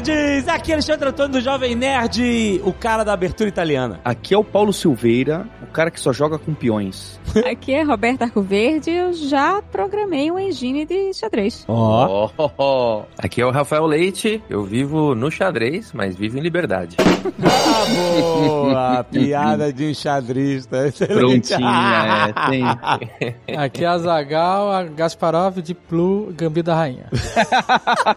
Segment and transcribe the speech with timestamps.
[0.00, 0.48] Nerds!
[0.48, 4.00] Aqui é Alexandre Antônio do Jovem Nerd, o cara da abertura italiana.
[4.04, 7.20] Aqui é o Paulo Silveira, o cara que só joga com peões.
[7.50, 11.64] Aqui é Roberta Arcoverde, eu já programei um engine de xadrez.
[11.68, 12.30] Ó.
[12.36, 16.96] Oh, aqui é o Rafael Leite, eu vivo no xadrez, mas vivo em liberdade.
[16.98, 19.04] Ah, boa!
[19.10, 20.88] Piada de enxadrista.
[20.88, 21.54] Excelente.
[21.54, 23.56] Prontinha, é, tem.
[23.56, 27.08] Aqui é a Zagal, a Gasparov de Plu, Gambi da Rainha.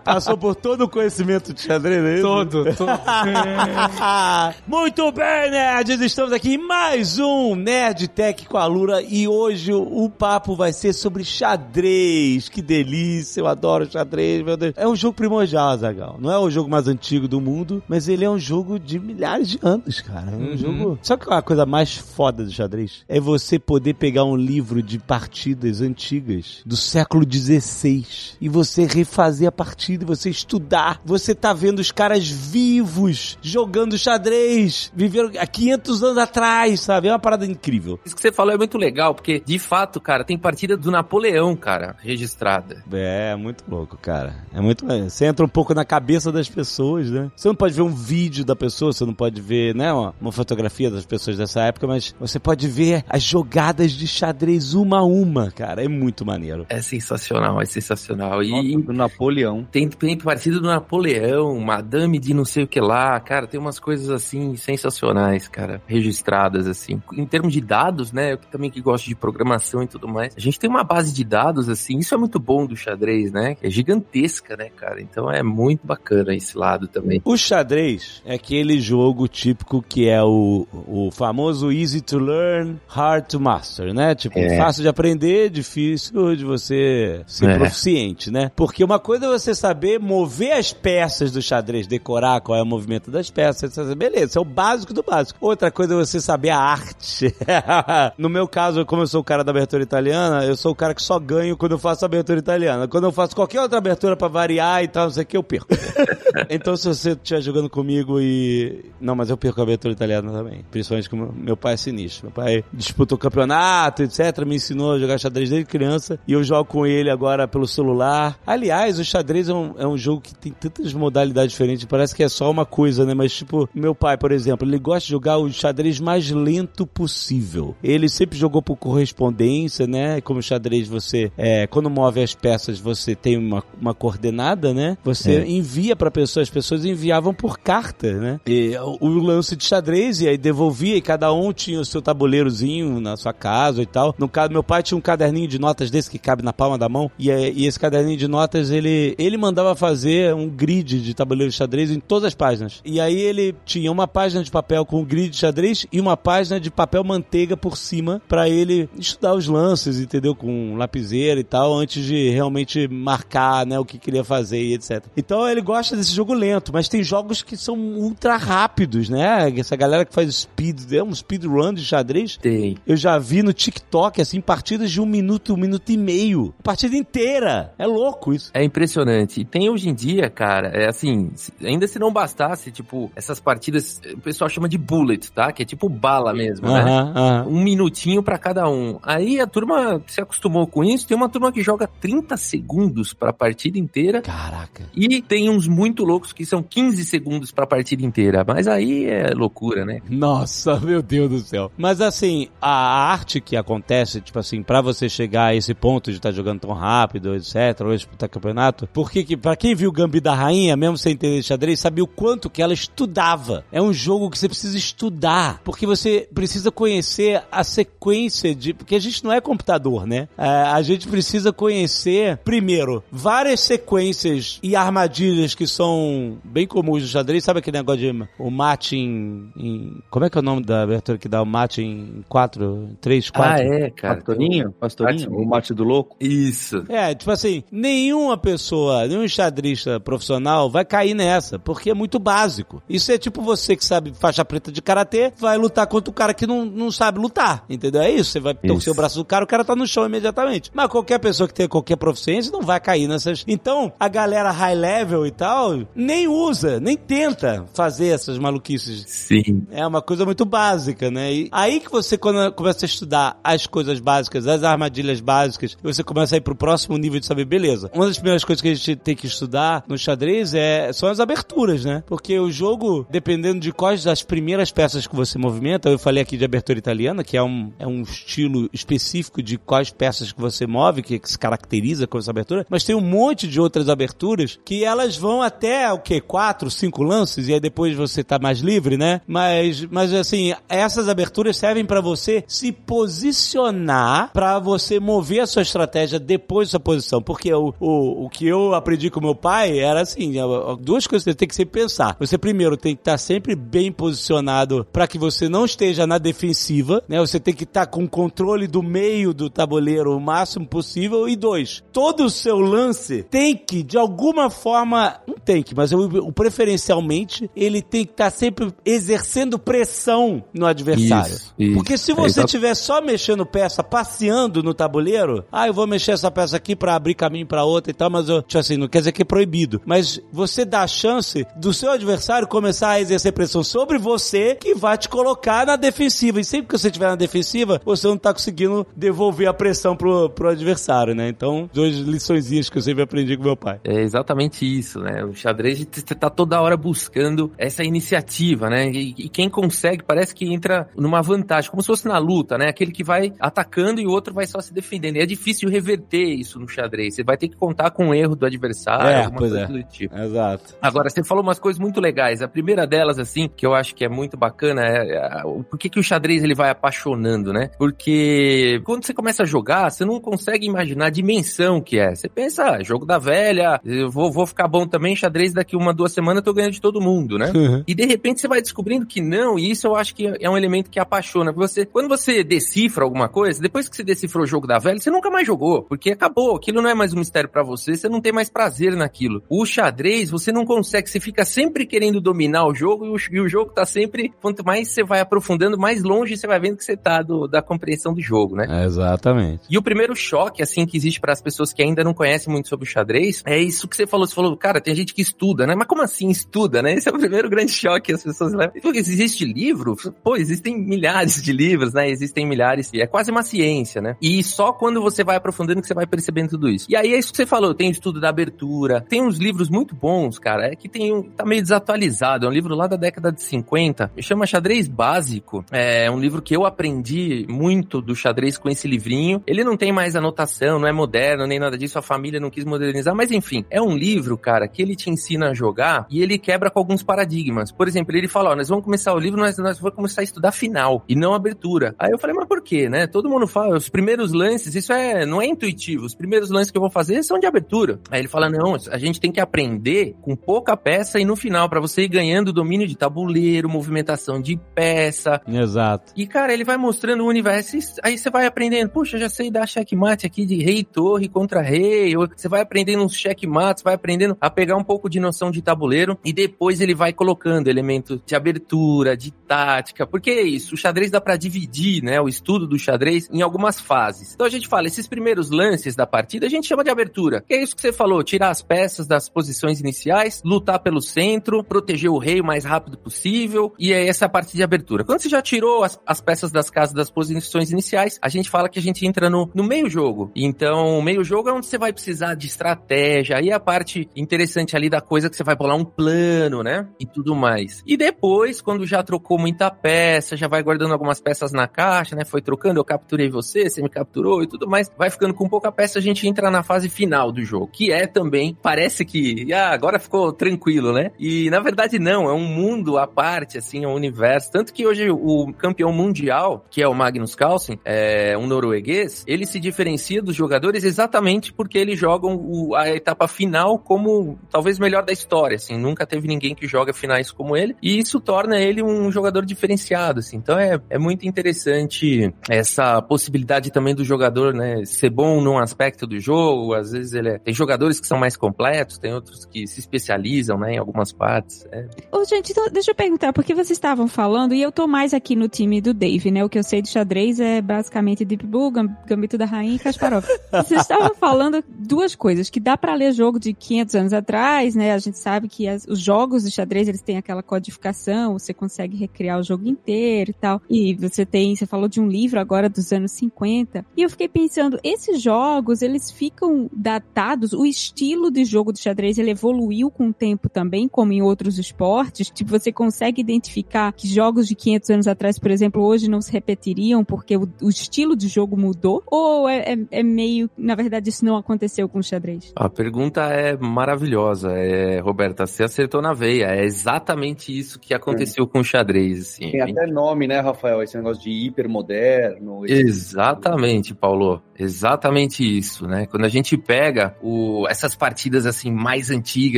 [0.03, 2.21] Passou por todo o conhecimento de xadrez, é?
[2.21, 2.91] Todo, todo.
[4.67, 6.01] Muito bem, nerds!
[6.01, 10.71] Estamos aqui em mais um Nerd Tech com a Lura e hoje o papo vai
[10.71, 12.47] ser sobre xadrez.
[12.47, 14.73] Que delícia, eu adoro xadrez, meu Deus.
[14.77, 16.17] É um jogo primordial, Zagal.
[16.19, 19.47] Não é o jogo mais antigo do mundo, mas ele é um jogo de milhares
[19.47, 20.31] de anos, cara.
[20.31, 20.99] É um jogo.
[21.01, 23.03] Sabe qual é a coisa mais foda do xadrez?
[23.07, 28.05] É você poder pegar um livro de partidas antigas do século XVI
[28.39, 31.01] e você refazer a partida e você estudar.
[31.03, 37.07] Você tá vendo os caras vivos jogando xadrez, viveram há 500 anos atrás, sabe?
[37.07, 37.99] É uma parada incrível.
[38.05, 41.55] Isso que você falou é muito legal, porque de fato, cara, tem partida do Napoleão,
[41.55, 42.83] cara, registrada.
[42.91, 44.45] É, muito louco, cara.
[44.53, 44.85] É muito.
[44.85, 47.31] Você entra um pouco na cabeça das pessoas, né?
[47.35, 50.31] Você não pode ver um vídeo da pessoa, você não pode ver, né, uma, uma
[50.31, 55.03] fotografia das pessoas dessa época, mas você pode ver as jogadas de xadrez uma a
[55.03, 55.83] uma, cara.
[55.83, 56.65] É muito maneiro.
[56.69, 58.43] É sensacional, é sensacional.
[58.43, 59.65] E Do Napoleão.
[59.71, 63.79] tem, tem partida do Napoleão, Madame de não sei o que lá, cara, tem umas
[63.79, 67.01] coisas assim sensacionais, cara, registradas assim.
[67.13, 70.33] Em termos de dados, né, eu que também que gosto de programação e tudo mais,
[70.35, 73.55] a gente tem uma base de dados assim, isso é muito bom do xadrez, né,
[73.61, 77.21] é gigantesca, né, cara, então é muito bacana esse lado também.
[77.23, 83.25] O xadrez é aquele jogo típico que é o, o famoso easy to learn, hard
[83.27, 84.15] to master, né?
[84.15, 84.57] Tipo, É.
[84.57, 87.57] fácil de aprender, difícil de você ser É.
[87.57, 88.51] proficiente, né?
[88.55, 92.65] Porque uma coisa é você saber mover as peças do xadrez, decorar qual é o
[92.65, 93.95] movimento das peças, etc.
[93.95, 95.37] beleza, isso é o básico do básico.
[95.41, 97.35] Outra coisa é você saber a arte.
[98.17, 100.93] no meu caso, como eu sou o cara da abertura italiana, eu sou o cara
[100.93, 102.87] que só ganho quando eu faço a abertura italiana.
[102.87, 105.43] Quando eu faço qualquer outra abertura pra variar e tal, não sei o que, eu
[105.43, 105.67] perco.
[106.49, 108.85] então, se você estiver jogando comigo e.
[108.99, 110.63] Não, mas eu perco a abertura italiana também.
[110.71, 112.27] Principalmente como meu pai é sinistro.
[112.27, 114.45] Meu pai disputou campeonato, etc.
[114.45, 116.19] Me ensinou a jogar xadrez desde criança.
[116.27, 118.39] E eu jogo com ele agora pelo celular.
[118.45, 121.85] Aliás, o xadrez é um, é um jogo que tem tantas modalidades diferentes.
[121.85, 123.13] Parece que é só uma coisa, né?
[123.13, 127.75] Mas, tipo, meu pai, por exemplo, ele gosta de jogar o xadrez mais lento possível.
[127.83, 130.21] Ele sempre jogou por correspondência, né?
[130.21, 134.97] Como xadrez você, é, quando move as peças, você tem uma, uma coordenada, né?
[135.03, 138.39] Você envia pra pessoa, as pessoas enviavam por carta, né?
[138.45, 142.01] E o, o lance de xadrez, e aí devolvia, e cada um tinha o seu
[142.01, 144.15] tabuleirozinho na sua casa e tal.
[144.17, 146.89] No caso, meu pai tinha um caderninho de notas desse que cabe na palma da
[146.89, 151.13] mão, e, é- e esse caderninho de notas, ele, ele mandava fazer um grid de
[151.23, 152.81] tabuleiro de xadrez em todas as páginas.
[152.85, 156.15] E aí ele tinha uma página de papel com um grid de xadrez e uma
[156.15, 160.35] página de papel manteiga por cima pra ele estudar os lances, entendeu?
[160.35, 165.05] Com lapiseira e tal, antes de realmente marcar, né, o que queria fazer e etc.
[165.15, 169.51] Então ele gosta desse jogo lento, mas tem jogos que são ultra rápidos, né?
[169.57, 172.37] Essa galera que faz speed, é um speedrun de xadrez.
[172.37, 172.77] Tem.
[172.85, 176.53] Eu já vi no TikTok, assim, partidas de um minuto, um minuto e meio.
[176.63, 177.73] Partida inteira.
[177.77, 178.51] É louco isso.
[178.53, 179.41] É impressionante.
[179.41, 183.39] E tem hoje em dia, cara, é assim, se- ainda se não bastasse, tipo, essas
[183.39, 185.51] partidas, o pessoal chama de bullet, tá?
[185.51, 187.43] Que é tipo bala mesmo, né?
[187.47, 188.99] Um minutinho pra cada um.
[189.03, 191.07] Aí a turma se acostumou com isso.
[191.07, 194.21] Tem uma turma que joga 30 segundos pra partida inteira.
[194.21, 194.83] Caraca.
[194.95, 198.43] E tem uns muito loucos que são 15 segundos pra partida inteira.
[198.47, 199.99] Mas aí é loucura, né?
[200.09, 201.71] Nossa, meu Deus do céu.
[201.77, 206.17] Mas assim, a arte que acontece, tipo assim, pra você chegar a esse ponto de
[206.17, 210.19] estar jogando tão rápido, etc, ou disputar campeonato, porque que, pra quem viu o Gambi
[210.19, 213.63] da Rainha, mesmo sem entender de xadrez, sabia o quanto que ela estudava.
[213.71, 218.73] É um jogo que você precisa estudar, porque você precisa conhecer a sequência de...
[218.73, 220.27] Porque a gente não é computador, né?
[220.37, 227.07] É, a gente precisa conhecer, primeiro, várias sequências e armadilhas que são bem comuns no
[227.09, 227.43] xadrez.
[227.43, 230.83] Sabe aquele negócio de o mate em, em- Como é que é o nome da
[230.83, 233.63] abertura que dá o mate em quatro, três, quatro?
[233.63, 234.15] Ah, é, cara.
[234.15, 234.71] Pastorinho?
[234.79, 235.31] Pastorinho?
[235.31, 236.15] O mate do louco?
[236.19, 236.85] Isso.
[236.87, 242.81] É, tipo assim, nenhuma pessoa, nenhum xadrista profissional vai cair nessa, porque é muito básico.
[242.89, 246.33] Isso é tipo você que sabe faixa preta de karatê, vai lutar contra o cara
[246.33, 248.01] que não, não sabe lutar, entendeu?
[248.01, 250.71] É isso, você vai torcer o braço do cara, o cara tá no chão imediatamente.
[250.73, 253.43] Mas qualquer pessoa que tenha qualquer proficiência não vai cair nessas.
[253.47, 259.05] Então, a galera high level e tal, nem usa, nem tenta fazer essas maluquices.
[259.07, 259.65] Sim.
[259.71, 261.33] É uma coisa muito básica, né?
[261.33, 266.03] E aí que você, quando começa a estudar as coisas básicas, as armadilhas básicas, você
[266.03, 267.89] começa a ir pro próximo nível de saber, beleza.
[267.93, 271.19] Uma das primeiras coisas que a gente tem que estudar no xadrez é, são as
[271.19, 272.03] aberturas, né?
[272.05, 276.37] Porque o jogo, dependendo de quais das primeiras peças que você movimenta, eu falei aqui
[276.37, 280.65] de abertura italiana, que é um, é um estilo específico de quais peças que você
[280.65, 284.83] move, que se caracteriza com essa abertura, mas tem um monte de outras aberturas que
[284.83, 286.19] elas vão até o que?
[286.21, 289.21] Quatro, cinco lances, e aí depois você tá mais livre, né?
[289.27, 295.61] Mas, mas assim, essas aberturas servem para você se posicionar para você mover a sua
[295.61, 297.21] estratégia depois da sua posição.
[297.21, 300.33] Porque o, o, o que eu aprendi com meu pai era assim:
[300.79, 302.15] duas coisas que você tem que sempre pensar.
[302.19, 307.03] Você primeiro tem que estar sempre bem posicionado para que você não esteja na defensiva,
[307.07, 307.19] né?
[307.19, 311.27] Você tem que estar com controle do meio do tabuleiro o máximo possível.
[311.27, 315.91] E dois, todo o seu lance tem que, de alguma forma, não tem que, mas
[315.91, 321.33] o, o preferencialmente, ele tem que estar sempre exercendo pressão no adversário.
[321.33, 321.73] Isso, isso.
[321.75, 326.11] Porque se É você estiver só mexendo peça, passeando no tabuleiro, ah, eu vou mexer
[326.11, 328.87] essa peça aqui pra abrir caminho pra outra e tal, mas eu, tipo assim, não
[328.87, 329.81] quer dizer que é proibido.
[329.85, 334.73] Mas você dá a chance do seu adversário começar a exercer pressão sobre você, que
[334.75, 336.39] vai te colocar na defensiva.
[336.39, 340.29] E sempre que você estiver na defensiva, você não tá conseguindo devolver a pressão pro,
[340.29, 341.27] pro adversário, né?
[341.29, 343.79] Então, duas liçõezinhas que eu sempre aprendi com meu pai.
[343.83, 345.23] É exatamente isso, né?
[345.23, 348.89] O xadrez você tá toda hora buscando essa iniciativa, né?
[348.91, 352.67] E, e quem consegue parece que entra numa vantagem, como se fosse na luta, né?
[352.69, 355.17] Aquele que vai atacando e o outro vai só se defendendo.
[355.17, 357.15] E é difícil reverter isso no xadrez.
[357.15, 359.67] Você vai ter que contar com o erro do adversário, É, alguma coisa é.
[359.67, 360.15] do tipo.
[360.15, 360.42] Exato.
[360.81, 362.41] Agora, você falou umas coisas muito legais.
[362.41, 365.77] A primeira delas, assim, que eu acho que é muito bacana, é, é o por
[365.77, 367.69] que, que o xadrez ele vai apaixonando, né?
[367.77, 372.15] Porque quando você começa a jogar, você não consegue imaginar a dimensão que é.
[372.15, 375.93] Você pensa, ah, jogo da velha, eu vou, vou ficar bom também, xadrez daqui uma,
[375.93, 377.51] duas semanas eu tô ganhando de todo mundo, né?
[377.87, 380.57] E de repente você vai descobrindo que não, e isso eu acho que é um
[380.57, 381.51] elemento que apaixona.
[381.51, 385.09] Você, quando você decifra alguma coisa, depois que você decifrou o jogo da velha, você
[385.09, 386.55] nunca mais jogou, porque acabou.
[386.55, 389.43] Aquilo não é mais um mistério pra você, você não tem mais prazer naquilo.
[389.49, 393.39] O xadrez, você não consegue, você fica sempre querendo dominar o jogo e o, e
[393.39, 396.83] o jogo tá sempre, quanto mais você vai aprofundando, mais longe você vai vendo que
[396.83, 398.83] você tá do- da compreensão do jogo, né?
[398.85, 399.61] Exatamente.
[399.69, 402.67] E o primeiro choque, assim, que existe para as pessoas que ainda não conhecem muito
[402.69, 404.27] sobre o xadrez, é isso que você falou.
[404.27, 405.75] Você falou, cara, tem gente que estuda, né?
[405.75, 406.93] Mas como assim estuda, né?
[406.93, 408.73] Esse é o primeiro grande choque que as pessoas levam.
[408.81, 409.95] Porque existe livro?
[410.23, 412.09] Pô, existem milhares de livros, né?
[412.09, 412.89] Existem milhares.
[412.93, 414.15] E é quase uma ciência, né?
[414.21, 416.85] E só quando você vai aprofundando que você vai percebendo tudo isso.
[416.89, 417.73] E aí é isso que você falou.
[417.73, 419.01] Tem o estudo da abertura.
[419.07, 420.67] Tem uns livros muito bons, cara.
[420.67, 421.23] É que tem um...
[421.23, 422.45] Tá meio desatualizado.
[422.45, 424.11] É um livro lá da década de 50.
[424.19, 425.65] Chama Xadrez Básico.
[425.71, 429.41] É um livro que eu aprendi muito do xadrez com esse livrinho.
[429.47, 431.99] Ele não tem mais anotação, não é moderno, nem nada disso.
[431.99, 433.15] A família não quis modernizar.
[433.15, 436.69] Mas enfim, é um livro, cara, que ele te ensina a jogar e ele quebra
[436.69, 437.71] com alguns paradigmas.
[437.71, 440.23] Por exemplo, ele fala, ó, nós vamos começar o livro, nós, nós vamos começar a
[440.23, 441.95] estudar final e não abertura.
[441.97, 443.07] Aí eu falei, mas por quê, né?
[443.07, 446.05] Todo mundo fala, os primeiros lances, isso é, não é intuitivo.
[446.05, 447.99] Os primeiros lances que eu vou fazer são de abertura.
[448.09, 451.69] Aí ele fala, não, a gente tem que aprender com pouca peça e no final,
[451.69, 456.13] pra você ir ganhando domínio de tabuleiro, movimentação de peça, Exato.
[456.15, 459.51] e, cara, ele vai mostrando o universo, e aí você vai aprendendo, puxa, já sei
[459.51, 463.93] dar checkmate aqui de rei torre contra rei, ou você vai aprendendo uns checkmates, vai
[463.93, 468.19] aprendendo a pegar um pouco de noção de tabuleiro, e depois ele vai colocando elementos
[468.25, 472.67] de abertura, de tática, porque é isso, o xadrez dá pra dividir, né, o estudo
[472.67, 474.33] do xadrez em algumas fases.
[474.33, 477.53] Então a gente fala, esses primeiros lances da partida a gente chama de abertura, que
[477.53, 480.02] é isso que você falou, tirar as peças das posições iniciais,
[480.43, 484.63] lutar pelo centro, proteger o rei o mais rápido possível, e é essa parte de
[484.63, 485.03] abertura.
[485.03, 488.69] Quando você já tirou as, as peças das casas das posições iniciais, a gente fala
[488.69, 490.31] que a gente entra no, no meio jogo.
[490.35, 494.09] Então, o meio jogo é onde você vai precisar de estratégia, aí é a parte
[494.15, 496.87] interessante ali da coisa que você vai bolar um plano, né?
[496.99, 497.83] E tudo mais.
[497.85, 502.25] E depois, quando já trocou muita peça, já vai guardando algumas peças na caixa, né?
[502.25, 505.71] Foi trocando, eu capturei você, você me capturou e tudo mais, vai ficando com pouca
[505.71, 509.75] peça, a gente entra na fase final do jogo, que é também, parece que, ah,
[509.83, 511.11] agora ficou tranquilo, né?
[511.19, 514.49] E na verdade não, é um mundo à parte, assim, é um universo.
[514.49, 519.45] Tanto que hoje o campeão mundial, que é o Magnus Carlsen, é um norueguês, ele
[519.45, 525.03] se diferencia dos jogadores exatamente porque eles jogam o- a etapa final como talvez melhor
[525.03, 528.81] da história, assim, nunca teve ninguém que joga finais como ele, e isso torna ele
[528.81, 530.37] um jogador diferenciado, assim.
[530.37, 536.07] Então é, é muito interessante essa possibilidade também do jogador, né, ser bom num aspecto
[536.07, 537.37] do jogo, às vezes ele é...
[537.37, 541.65] tem jogadores que são mais completos, tem outros que se especializam, né, em algumas partes.
[541.71, 545.13] É, Ô, gente, então, deixa eu perguntar, porque vocês estavam falando, e eu tô mais
[545.13, 546.43] aqui no time do Dave, né?
[546.43, 549.79] O que eu sei de xadrez é basicamente Deep Blue, Gam- Gambito da Rainha e
[549.79, 550.25] Kasparov.
[550.51, 554.91] vocês estavam falando duas coisas, que dá pra ler jogo de 500 anos atrás né?
[554.93, 558.95] A gente sabe que as, os jogos de xadrez, eles têm aquela codificação, você consegue
[558.97, 560.61] recriar o jogo inteiro e tal.
[560.69, 563.85] E você tem, você falou de um livro agora dos anos 50.
[563.95, 569.17] E eu fiquei pensando, esses jogos, eles ficam datados, o estilo de jogo de xadrez,
[569.17, 572.29] ele evoluiu com o tempo também, como em outros esportes.
[572.29, 576.31] Tipo, você consegue identificar que jogos de 500 anos atrás, por exemplo, hoje não se
[576.31, 579.03] repetiriam porque o, o estilo de jogo mudou?
[579.07, 582.51] Ou é, é, é, meio, na verdade, isso não aconteceu com o xadrez?
[582.55, 588.45] A pergunta é maravilhosa, é, Roberta, você acertou na veia, é exatamente isso que aconteceu
[588.45, 588.47] é.
[588.47, 589.51] com o xadrez, assim.
[589.51, 592.65] Tem até nome, né, Rafael, esse negócio de hipermoderno.
[592.67, 594.41] Exatamente, Paulo.
[594.57, 596.05] Exatamente isso, né?
[596.05, 599.52] Quando a gente pega o, essas partidas assim mais antigas,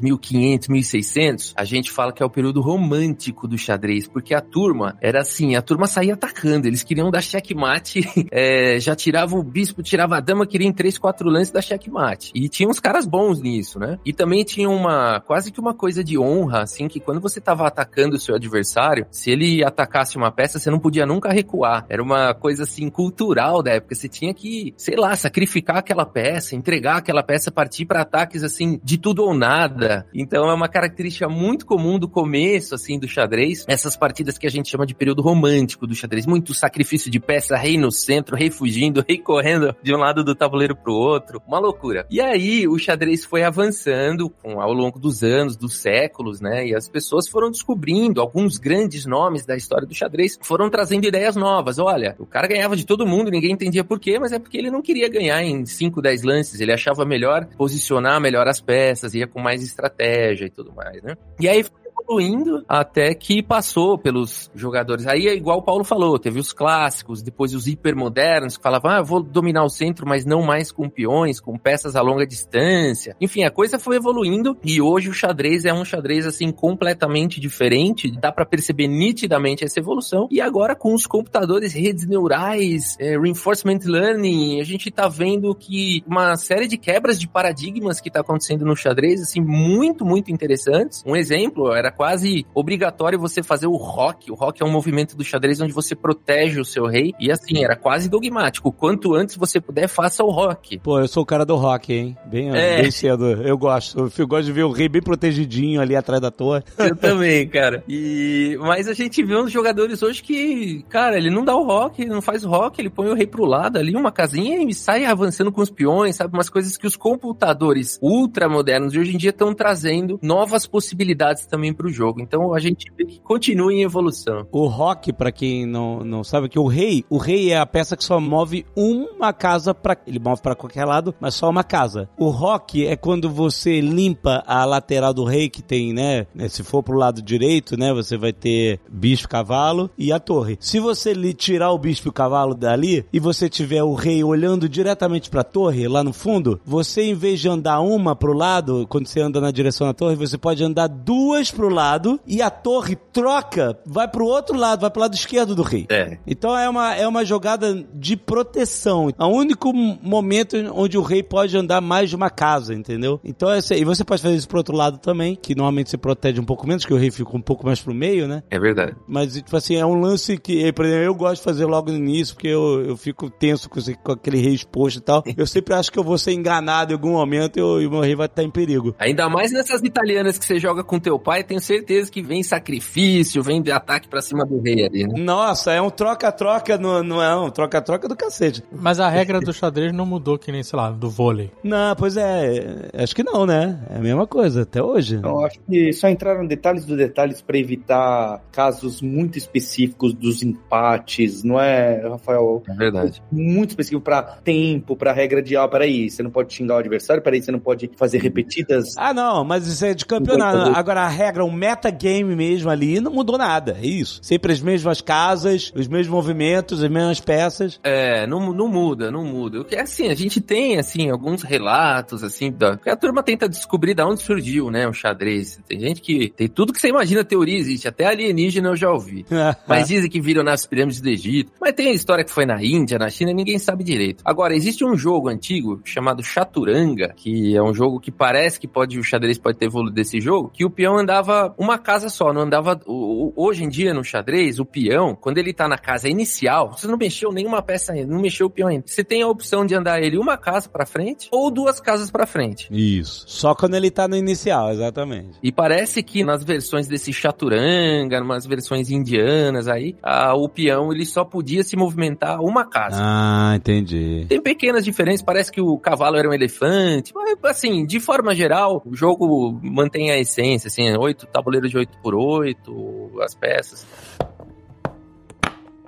[0.00, 4.96] 1500, 1600, a gente fala que é o período romântico do xadrez, porque a turma
[5.00, 8.00] era assim, a turma saía atacando, eles queriam dar checkmate,
[8.30, 12.32] é, já tirava o bispo, tirava a dama, queriam três, quatro lances da checkmate.
[12.34, 13.98] E tinha uns caras bons nisso, né?
[14.04, 17.66] E também tinha uma, quase que uma coisa de honra, assim, que quando você tava
[17.66, 21.84] atacando o seu adversário, se ele atacasse uma peça, você não podia nunca recuar.
[21.88, 26.54] Era uma coisa assim cultural da época, você tinha que sei lá, sacrificar aquela peça,
[26.54, 29.75] entregar aquela peça, partir para ataques assim de tudo ou nada.
[30.14, 34.50] Então é uma característica muito comum do começo assim do xadrez, essas partidas que a
[34.50, 38.50] gente chama de período romântico do xadrez, muito sacrifício de peça, rei no centro, rei
[38.50, 42.06] fugindo, rei correndo de um lado do tabuleiro pro outro, uma loucura.
[42.10, 46.66] E aí o xadrez foi avançando com, ao longo dos anos, dos séculos, né?
[46.66, 51.36] E as pessoas foram descobrindo alguns grandes nomes da história do xadrez, foram trazendo ideias
[51.36, 51.78] novas.
[51.78, 54.66] Olha, o cara ganhava de todo mundo, ninguém entendia por quê, mas é porque ele
[54.66, 59.14] ele não queria ganhar em 5, 10 lances, ele achava melhor posicionar melhor as peças,
[59.14, 61.16] ia com mais estratégia e tudo mais, né?
[61.40, 61.64] E aí
[62.06, 65.06] evoluindo até que passou pelos jogadores.
[65.06, 69.02] Aí é igual o Paulo falou, teve os clássicos, depois os hipermodernos que falavam, ah,
[69.02, 73.16] vou dominar o centro, mas não mais com peões, com peças a longa distância.
[73.20, 78.10] Enfim, a coisa foi evoluindo e hoje o xadrez é um xadrez assim completamente diferente,
[78.10, 80.28] dá para perceber nitidamente essa evolução.
[80.30, 86.02] E agora com os computadores, redes neurais, é, reinforcement learning, a gente tá vendo que
[86.06, 91.02] uma série de quebras de paradigmas que tá acontecendo no xadrez, assim, muito, muito interessantes.
[91.06, 94.30] Um exemplo era quase obrigatório você fazer o rock.
[94.30, 97.12] O rock é um movimento do xadrez onde você protege o seu rei.
[97.18, 98.70] E assim, era quase dogmático.
[98.72, 100.78] Quanto antes você puder, faça o rock.
[100.78, 102.16] Pô, eu sou o cara do rock, hein?
[102.26, 102.82] Bem, é.
[102.82, 103.24] bem cedo.
[103.42, 104.12] Eu gosto.
[104.16, 106.62] Eu gosto de ver o rei bem protegidinho ali atrás da torre.
[106.78, 107.82] Eu também, cara.
[107.88, 108.56] E...
[108.60, 112.10] Mas a gente vê uns jogadores hoje que, cara, ele não dá o rock, ele
[112.10, 115.04] não faz o rock, ele põe o rei pro lado ali, uma casinha e sai
[115.04, 116.34] avançando com os peões, sabe?
[116.34, 121.72] Umas coisas que os computadores ultramodernos de hoje em dia estão trazendo novas possibilidades também
[121.72, 122.20] pro jogo.
[122.20, 124.46] Então a gente vê que continua em evolução.
[124.52, 127.96] O rock, para quem não, não sabe, que o rei, o rei é a peça
[127.96, 132.08] que só move uma casa para ele move para qualquer lado, mas só uma casa.
[132.16, 136.62] O rock é quando você limpa a lateral do rei que tem, né, né se
[136.62, 140.56] for pro lado direito, né, você vai ter bispo, cavalo e a torre.
[140.60, 144.22] Se você lhe tirar o bispo e o cavalo dali e você tiver o rei
[144.22, 148.32] olhando diretamente para a torre lá no fundo, você em vez de andar uma pro
[148.32, 152.42] lado, quando você anda na direção da torre, você pode andar duas pro lado e
[152.42, 155.86] a torre troca, vai pro outro lado, vai pro lado esquerdo do rei.
[155.88, 156.18] É.
[156.26, 159.10] Então é uma, é uma jogada de proteção.
[159.10, 163.20] É o único momento onde o rei pode andar mais de uma casa, entendeu?
[163.24, 166.40] Então é E você pode fazer isso pro outro lado também, que normalmente se protege
[166.40, 168.42] um pouco menos, que o rei fica um pouco mais pro meio, né?
[168.50, 168.96] É verdade.
[169.06, 171.98] Mas, tipo assim, é um lance que, por exemplo, eu gosto de fazer logo no
[171.98, 175.22] início, porque eu, eu fico tenso com, com aquele rei exposto e tal.
[175.36, 178.00] Eu sempre acho que eu vou ser enganado em algum momento e, e o meu
[178.00, 178.94] rei vai estar em perigo.
[178.98, 183.42] Ainda mais nessas italianas que você joga com teu pai, tenho certeza que vem sacrifício,
[183.42, 185.14] vem de ataque pra cima do rei ali, né?
[185.18, 188.62] Nossa, é um troca-troca, não, não é um troca-troca do cacete.
[188.72, 191.50] Mas a regra do xadrez não mudou que nem, sei lá, do vôlei.
[191.62, 193.80] Não, pois é, acho que não, né?
[193.90, 195.20] É a mesma coisa, até hoje.
[195.22, 201.42] Eu acho que só entraram detalhes dos detalhes para evitar casos muito específicos dos empates,
[201.42, 202.62] não é, Rafael?
[202.68, 203.22] É verdade.
[203.30, 207.22] Muito específico para tempo, para regra de, ah, peraí, você não pode xingar o adversário,
[207.22, 208.94] peraí, você não pode fazer repetidas.
[208.96, 210.76] Ah, não, mas isso é de campeonato.
[210.76, 213.76] Agora a regra, um metagame mesmo ali, não mudou nada.
[213.80, 214.20] É isso.
[214.22, 217.80] Sempre as mesmas casas, os mesmos movimentos, as mesmas peças.
[217.82, 219.60] É, não, não muda, não muda.
[219.60, 222.78] O que é assim, a gente tem, assim, alguns relatos, assim, da...
[222.86, 225.58] a turma tenta descobrir de onde surgiu, né, o xadrez.
[225.66, 229.24] Tem gente que tem tudo que você imagina teoria existe, até alienígena eu já ouvi.
[229.66, 231.52] Mas dizem que viram nas pirâmides do Egito.
[231.60, 234.22] Mas tem a história que foi na Índia, na China, ninguém sabe direito.
[234.24, 238.98] Agora, existe um jogo antigo chamado Chaturanga, que é um jogo que parece que pode,
[238.98, 242.32] o xadrez pode ter evoluído desse jogo, que o peão andava andava uma casa só,
[242.32, 242.80] não andava.
[242.86, 246.96] hoje em dia, no xadrez, o peão, quando ele tá na casa inicial, você não
[246.96, 248.84] mexeu nenhuma peça ainda, não mexeu o peão ainda.
[248.86, 252.26] Você tem a opção de andar ele uma casa pra frente ou duas casas pra
[252.26, 252.68] frente.
[252.70, 253.24] Isso.
[253.28, 255.38] Só quando ele tá no inicial, exatamente.
[255.42, 261.04] E parece que nas versões desse chaturanga, umas versões indianas aí, a- o peão ele
[261.04, 262.96] só podia se movimentar uma casa.
[263.00, 264.26] Ah, entendi.
[264.28, 268.82] Tem pequenas diferenças, parece que o cavalo era um elefante, mas assim, de forma geral,
[268.84, 273.86] o jogo mantém a essência, assim, oito tabuleiros de 8 por 8 as peças.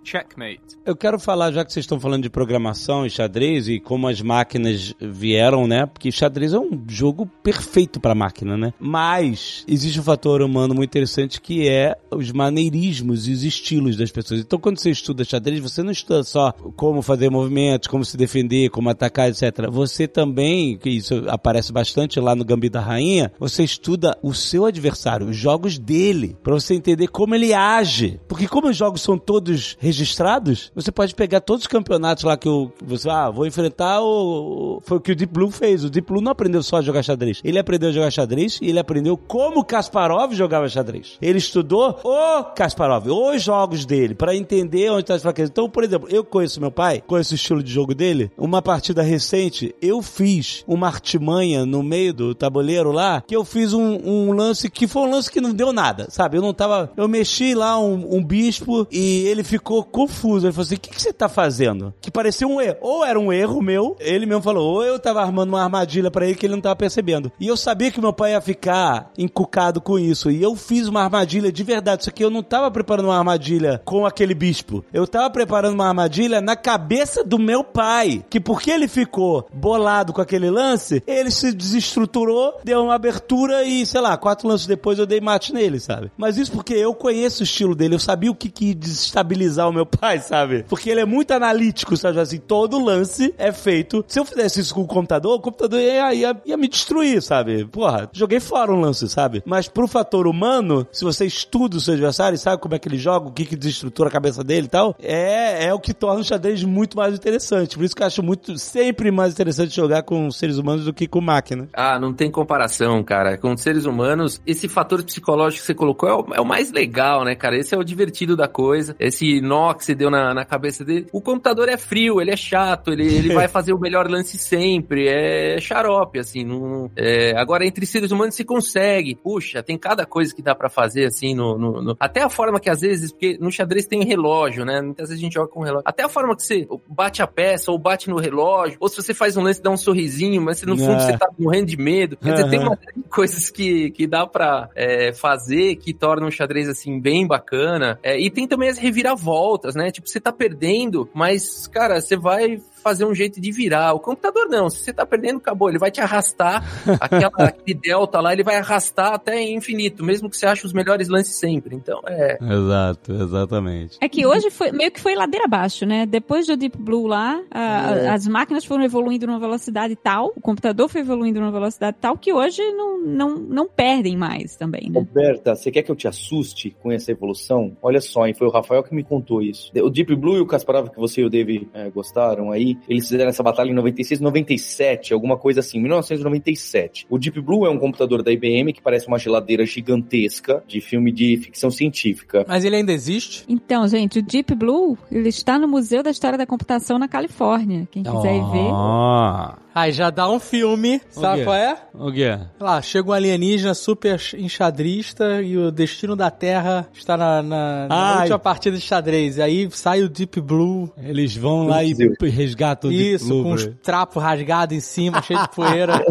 [0.08, 0.78] Checkmate.
[0.86, 4.22] Eu quero falar, já que vocês estão falando de programação e xadrez e como as
[4.22, 5.84] máquinas vieram, né?
[5.84, 8.72] Porque xadrez é um jogo perfeito para máquina, né?
[8.80, 14.10] Mas existe um fator humano muito interessante que é os maneirismos e os estilos das
[14.10, 14.40] pessoas.
[14.40, 18.70] Então, quando você estuda xadrez, você não estuda só como fazer movimentos, como se defender,
[18.70, 19.68] como atacar, etc.
[19.70, 24.64] Você também, que isso aparece bastante lá no Gambito da Rainha, você estuda o seu
[24.64, 28.18] adversário, os jogos dele, para você entender como ele age.
[28.38, 32.46] Porque como os jogos são todos registrados, você pode pegar todos os campeonatos lá que
[32.46, 35.82] eu, você, ah, vou enfrentar o, foi o que o Deep Blue fez.
[35.82, 37.40] O Deep Blue não aprendeu só a jogar xadrez.
[37.42, 41.18] Ele aprendeu a jogar xadrez e ele aprendeu como Kasparov jogava xadrez.
[41.20, 45.50] Ele estudou o Kasparov, os jogos dele, para entender onde está as fraquezas.
[45.50, 48.30] Então, por exemplo, eu conheço meu pai, conheço o estilo de jogo dele.
[48.38, 53.72] Uma partida recente, eu fiz uma artimanha no meio do tabuleiro lá, que eu fiz
[53.72, 56.36] um, um lance que foi um lance que não deu nada, sabe?
[56.36, 56.92] Eu não tava.
[56.96, 60.46] Eu mexi lá um, um bispo e ele ficou confuso.
[60.46, 61.94] Ele falou assim: o que, que você tá fazendo?
[62.00, 62.76] Que parecia um erro.
[62.80, 66.26] Ou era um erro meu, ele mesmo falou, ou eu tava armando uma armadilha pra
[66.26, 67.32] ele que ele não tava percebendo.
[67.40, 70.30] E eu sabia que meu pai ia ficar encucado com isso.
[70.30, 72.04] E eu fiz uma armadilha de verdade.
[72.04, 74.84] Só que eu não tava preparando uma armadilha com aquele bispo.
[74.92, 78.24] Eu tava preparando uma armadilha na cabeça do meu pai.
[78.28, 83.86] Que porque ele ficou bolado com aquele lance, ele se desestruturou, deu uma abertura e,
[83.86, 86.10] sei lá, quatro lances depois eu dei mate nele, sabe?
[86.16, 87.94] Mas isso porque eu conheço o estilo dele.
[87.94, 90.64] Eu sabia o que, que desestabilizar o meu pai, sabe?
[90.66, 92.18] Porque ele é muito analítico, sabe?
[92.18, 94.02] Assim, todo lance é feito.
[94.08, 97.66] Se eu fizesse isso com o computador, o computador ia, ia, ia me destruir, sabe?
[97.66, 99.42] Porra, joguei fora um lance, sabe?
[99.44, 102.96] Mas pro fator humano, se você estuda o seu adversário sabe como é que ele
[102.96, 106.20] joga, o que que desestrutura a cabeça dele e tal, é, é o que torna
[106.20, 107.76] o xadrez muito mais interessante.
[107.76, 111.06] Por isso que eu acho muito, sempre mais interessante jogar com seres humanos do que
[111.06, 111.68] com máquina.
[111.72, 113.36] Ah, não tem comparação, cara.
[113.36, 117.24] Com seres humanos, esse fator psicológico que você colocou é o, é o mais legal,
[117.24, 117.56] né, cara?
[117.56, 118.94] Esse é o divertido da coisa.
[118.98, 121.06] Esse nó que você deu na, na cabeça dele.
[121.12, 125.08] O computador é frio, ele é chato, ele, ele vai fazer o melhor lance sempre.
[125.08, 126.44] É xarope, assim.
[126.44, 129.14] Não, é, agora, entre seres humanos se consegue.
[129.14, 132.58] Puxa, tem cada coisa que dá pra fazer, assim, no, no- no- Até a forma
[132.60, 134.80] que às vezes, porque no xadrez tem relógio, né?
[134.80, 135.82] Muitas vezes a gente joga com relógio.
[135.84, 139.14] Até a forma que você bate a peça ou bate no relógio, ou se você
[139.14, 141.00] faz um lance, dá um sorrisinho, mas se no fundo É.
[141.00, 142.16] você tá morrendo de medo.
[142.16, 142.68] Quer dizer, tem Aham.
[142.68, 142.78] uma
[143.10, 147.87] coisas que, que dá pra é, fazer que tornam o xadrez, assim, bem bacana.
[148.02, 149.90] É, e tem também as reviravoltas, né?
[149.90, 153.92] Tipo, você tá perdendo, mas, cara, você vai fazer um jeito de virar.
[153.94, 154.68] O computador não.
[154.70, 155.68] Se você tá perdendo, acabou.
[155.68, 156.64] Ele vai te arrastar.
[157.00, 161.08] Aquela, aquele delta lá, ele vai arrastar até infinito, mesmo que você ache os melhores
[161.08, 161.74] lances sempre.
[161.76, 162.38] Então, é...
[162.40, 163.98] Exato, exatamente.
[164.00, 166.06] É que hoje foi meio que foi ladeira abaixo, né?
[166.06, 168.08] Depois do Deep Blue lá, a- É.
[168.08, 172.32] as máquinas foram evoluindo numa velocidade tal, o computador foi evoluindo numa velocidade tal que
[172.32, 174.98] hoje não, não, não perdem mais também, né?
[175.00, 177.76] Roberta, você quer que eu te assuste com essa evolução?
[177.82, 179.70] Olha só, hein, foi o Rafael que me contou isso.
[179.76, 183.08] O Deep Blue e o Kasparov, que você e o Dave eh, gostaram aí, eles
[183.08, 187.06] fizeram essa batalha em 96, 97, alguma coisa assim, 1997.
[187.08, 191.12] O Deep Blue é um computador da IBM que parece uma geladeira gigantesca de filme
[191.12, 192.44] de ficção científica.
[192.46, 193.44] Mas ele ainda existe?
[193.48, 197.88] Então, gente, o Deep Blue, ele está no Museu da História da Computação na Califórnia.
[197.90, 199.67] Quem quiser ir ver.
[199.78, 201.44] Aí já dá um filme, sabe quê?
[201.44, 201.76] qual é?
[201.94, 202.36] O quê?
[202.58, 208.18] Lá, chega um alienígena super enxadrista e o destino da Terra está na, na, na
[208.18, 209.36] última partida de xadrez.
[209.36, 210.92] E aí sai o Deep Blue.
[211.00, 215.22] Eles vão lá e resgatam o Deep Isso, Blue, com os trapos rasgados em cima,
[215.22, 216.04] cheio de poeira.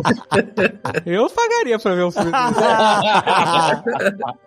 [1.06, 2.32] Eu pagaria pra ver um filme.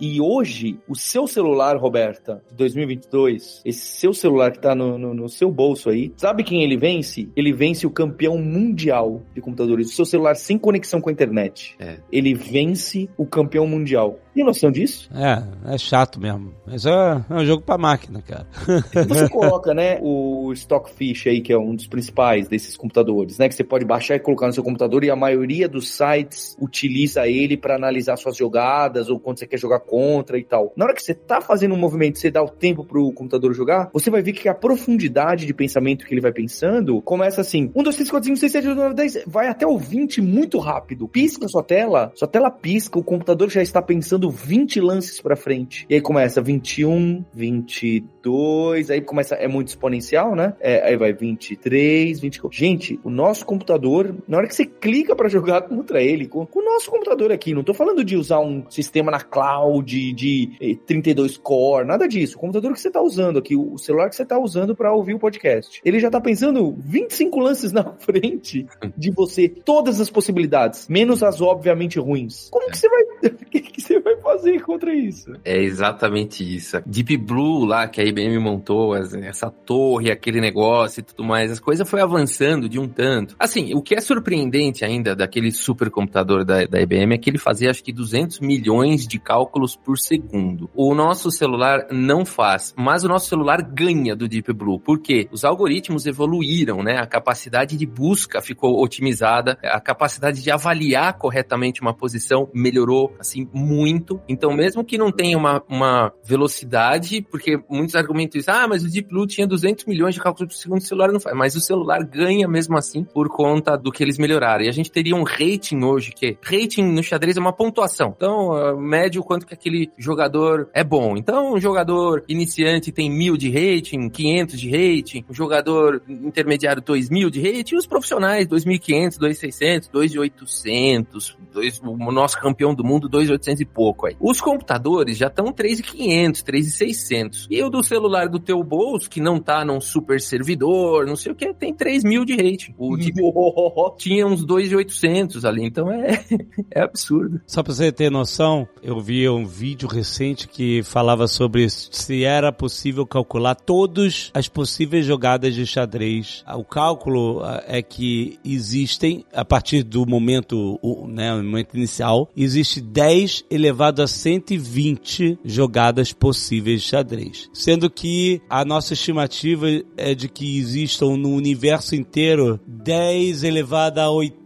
[0.00, 5.12] E hoje, o seu celular, Roberta, de 2022, esse seu celular que tá no, no,
[5.12, 7.28] no seu bolso aí, sabe quem ele vence?
[7.36, 9.88] Ele vence o campeão mundial de computadores.
[9.88, 11.76] O seu celular sem conexão com a internet.
[11.78, 11.98] É.
[12.12, 14.18] Ele vence o campeão mundial.
[14.34, 15.10] Tem noção disso?
[15.14, 16.54] É, é chato mesmo.
[16.66, 16.90] Mas é,
[17.28, 18.46] é um jogo pra máquina, cara.
[19.08, 23.54] Você coloca, né, o Stockfish aí, que é um dos principais desses computadores, né, que
[23.54, 27.56] você pode baixar e colocar no seu computador e a maioria dos sites utiliza ele
[27.56, 30.72] para analisar suas jogadas ou quando você quer jogar contra e tal.
[30.76, 33.90] Na hora que você tá fazendo um movimento, você dá o tempo pro computador jogar,
[33.92, 37.82] você vai ver que a profundidade de pensamento que ele vai pensando começa assim: 1,
[37.82, 41.08] 2, 3, 4, 5, 6, 7, 8, 9, 10, vai até o 20 muito rápido.
[41.08, 45.86] Pisca sua tela, sua tela pisca, o computador já está pensando 20 lances pra frente.
[45.88, 50.54] E aí começa 21, 22, aí começa, é muito exponencial, né?
[50.60, 52.56] É, aí vai 23, 24.
[52.56, 56.60] Gente, o nosso computador, na hora que você clica pra jogar contra ele, com, com
[56.60, 60.76] o nosso computador aqui, não tô falando de usar um sistema na cloud de eh,
[60.86, 62.36] 32 core, nada disso.
[62.36, 65.14] O computador que você tá usando aqui, o celular que você tá usando pra ouvir
[65.14, 70.88] o podcast, ele já tá pensando 25 lances na frente de você, todas as possibilidades,
[70.88, 72.48] menos as obviamente ruins.
[72.50, 75.32] Como que você vai, o que, que você vai fazer contra isso?
[75.44, 76.80] É exatamente isso.
[76.86, 81.60] Deep Blue lá, que a IBM montou, essa torre, aquele negócio e tudo mais, as
[81.60, 83.36] coisas foi avançando de um tanto.
[83.38, 87.70] Assim, o que é surpreendente ainda daquele supercomputador da, da IBM é que ele fazia
[87.70, 90.70] acho que 200 milhões de cálculos por segundo.
[90.74, 94.78] O nosso celular não faz, mas o nosso celular ganha do Deep Blue.
[94.78, 95.28] Por quê?
[95.30, 96.98] Os algoritmos evoluíram, né?
[96.98, 103.48] A capacidade de busca ficou otimizada, a capacidade de avaliar corretamente uma posição melhorou, assim,
[103.52, 104.20] muito.
[104.28, 108.90] Então, mesmo que não tenha uma, uma velocidade, porque muitos argumentam isso, ah, mas o
[108.90, 111.36] Deep Blue tinha 200 milhões de cálculos por segundo, o celular não faz.
[111.36, 114.64] Mas o celular ganha mesmo assim por conta do que eles melhoraram.
[114.64, 118.14] E a gente teria um rating hoje, que rating no xadrez é uma pontuação.
[118.16, 121.16] Então, mede o quanto que aquele jogador é bom.
[121.16, 127.30] Então, um jogador iniciante tem mil de rating, 500 de rating, um jogador intermediário 2.000
[127.30, 133.60] de rating, e os profissionais 2.500, 2.600, 2.800, dois, o nosso campeão do mundo 2.800
[133.60, 134.16] e pouco aí.
[134.20, 137.46] Os computadores já estão 3.500, 3.600.
[137.50, 141.32] E o do celular do teu bolso, que não tá num super servidor, não sei
[141.32, 142.74] o que, tem 3.000 de rating.
[142.78, 143.12] O de
[143.98, 146.24] tinha uns 2.800 ali, então é,
[146.70, 147.40] é absurdo.
[147.46, 152.52] Só pra você ter noção, eu vi um vídeo recente que falava sobre se era
[152.52, 156.44] possível calcular todas as possíveis jogadas de xadrez.
[156.54, 163.44] O cálculo ah, é que existem, a partir do momento, né, momento inicial, existe 10
[163.50, 167.50] elevado a 120 jogadas possíveis de xadrez.
[167.52, 174.10] Sendo que a nossa estimativa é de que existam no universo inteiro 10 elevado a
[174.10, 174.39] 80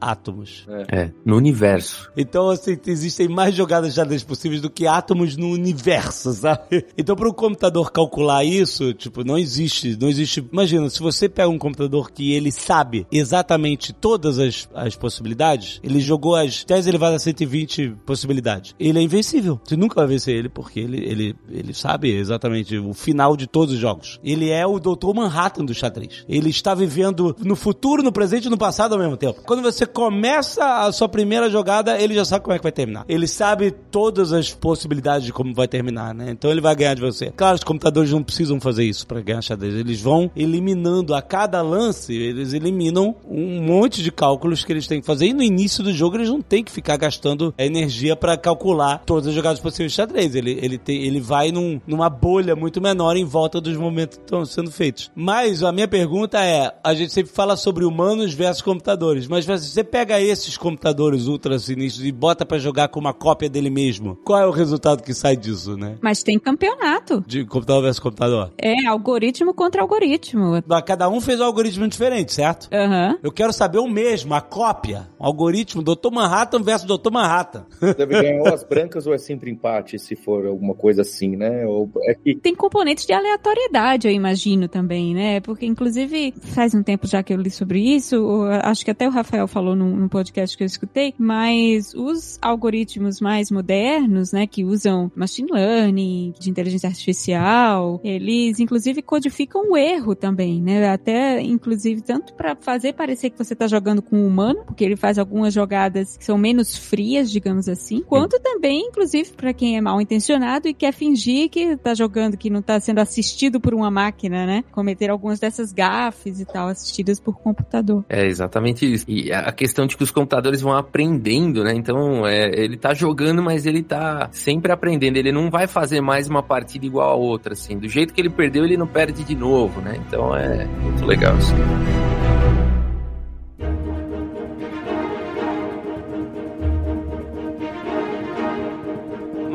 [0.00, 0.66] átomos.
[0.90, 2.10] É, no universo.
[2.16, 6.86] Então, assim, existem mais jogadas de xadrez possíveis do que átomos no universo, sabe?
[6.96, 10.46] Então, para o computador calcular isso, tipo, não existe, não existe.
[10.52, 16.00] Imagina, se você pega um computador que ele sabe exatamente todas as, as possibilidades, ele
[16.00, 18.74] jogou as 10 elevadas a 120 possibilidades.
[18.78, 19.60] Ele é invencível.
[19.64, 23.74] Você nunca vai vencer ele, porque ele, ele, ele sabe exatamente o final de todos
[23.74, 24.20] os jogos.
[24.22, 25.14] Ele é o Dr.
[25.14, 26.24] Manhattan do xadrez.
[26.28, 29.42] Ele está vivendo no futuro, no presente e no passado ao mesmo tempo.
[29.44, 33.04] Quando você começa a sua primeira jogada, ele já sabe como é que vai terminar.
[33.08, 36.30] Ele sabe todas as possibilidades de como vai terminar, né?
[36.30, 37.30] Então ele vai ganhar de você.
[37.36, 39.74] Claro, os computadores não precisam fazer isso para ganhar xadrez.
[39.74, 45.00] Eles vão eliminando a cada lance, eles eliminam um monte de cálculos que eles têm
[45.00, 45.26] que fazer.
[45.26, 49.26] E no início do jogo eles não têm que ficar gastando energia para calcular todas
[49.28, 50.34] as jogadas possíveis de xadrez.
[50.34, 54.24] Ele, ele, tem, ele vai num- numa bolha muito menor em volta dos momentos que
[54.24, 55.10] estão sendo feitos.
[55.14, 58.96] Mas a minha pergunta é: a gente sempre fala sobre humanos versus computadores,
[59.28, 63.48] mas se você pega esses computadores ultra sinistros e bota pra jogar com uma cópia
[63.48, 65.96] dele mesmo, qual é o resultado que sai disso, né?
[66.00, 67.22] Mas tem campeonato.
[67.26, 68.52] De computador versus computador.
[68.58, 70.62] É, algoritmo contra algoritmo.
[70.66, 72.68] Mas Cada um fez um algoritmo diferente, certo?
[72.72, 73.18] Aham.
[73.22, 75.08] Eu quero saber o mesmo, a cópia.
[75.18, 76.10] O algoritmo Dr.
[76.12, 77.10] Manhattan versus Dr.
[77.10, 77.66] Manhattan.
[77.80, 81.66] Deve ganhar ou as brancas ou é sempre empate, se for alguma coisa assim, né?
[81.66, 85.40] Ou é que Tem componentes de aleatoriedade, eu imagino também, né?
[85.40, 89.10] Porque, inclusive, faz um tempo já que eu li sobre isso, acho que até o
[89.10, 94.64] Rafael falou num, num podcast que eu escutei, mas os algoritmos mais modernos, né, que
[94.64, 100.88] usam machine learning, de inteligência artificial, eles, inclusive, codificam o erro também, né?
[100.88, 104.96] Até, inclusive, tanto para fazer parecer que você tá jogando com um humano, porque ele
[104.96, 109.80] faz algumas jogadas que são menos frias, digamos assim, quanto também, inclusive, para quem é
[109.80, 113.90] mal intencionado e quer fingir que tá jogando, que não tá sendo assistido por uma
[113.90, 114.64] máquina, né?
[114.72, 118.02] Cometer algumas dessas gafes e tal, assistidas por computador.
[118.08, 121.72] É exatamente E a questão de que os computadores vão aprendendo, né?
[121.74, 125.16] Então, é, ele tá jogando, mas ele tá sempre aprendendo.
[125.16, 127.78] Ele não vai fazer mais uma partida igual a outra, assim.
[127.78, 129.96] Do jeito que ele perdeu, ele não perde de novo, né?
[130.06, 131.54] Então é muito legal isso.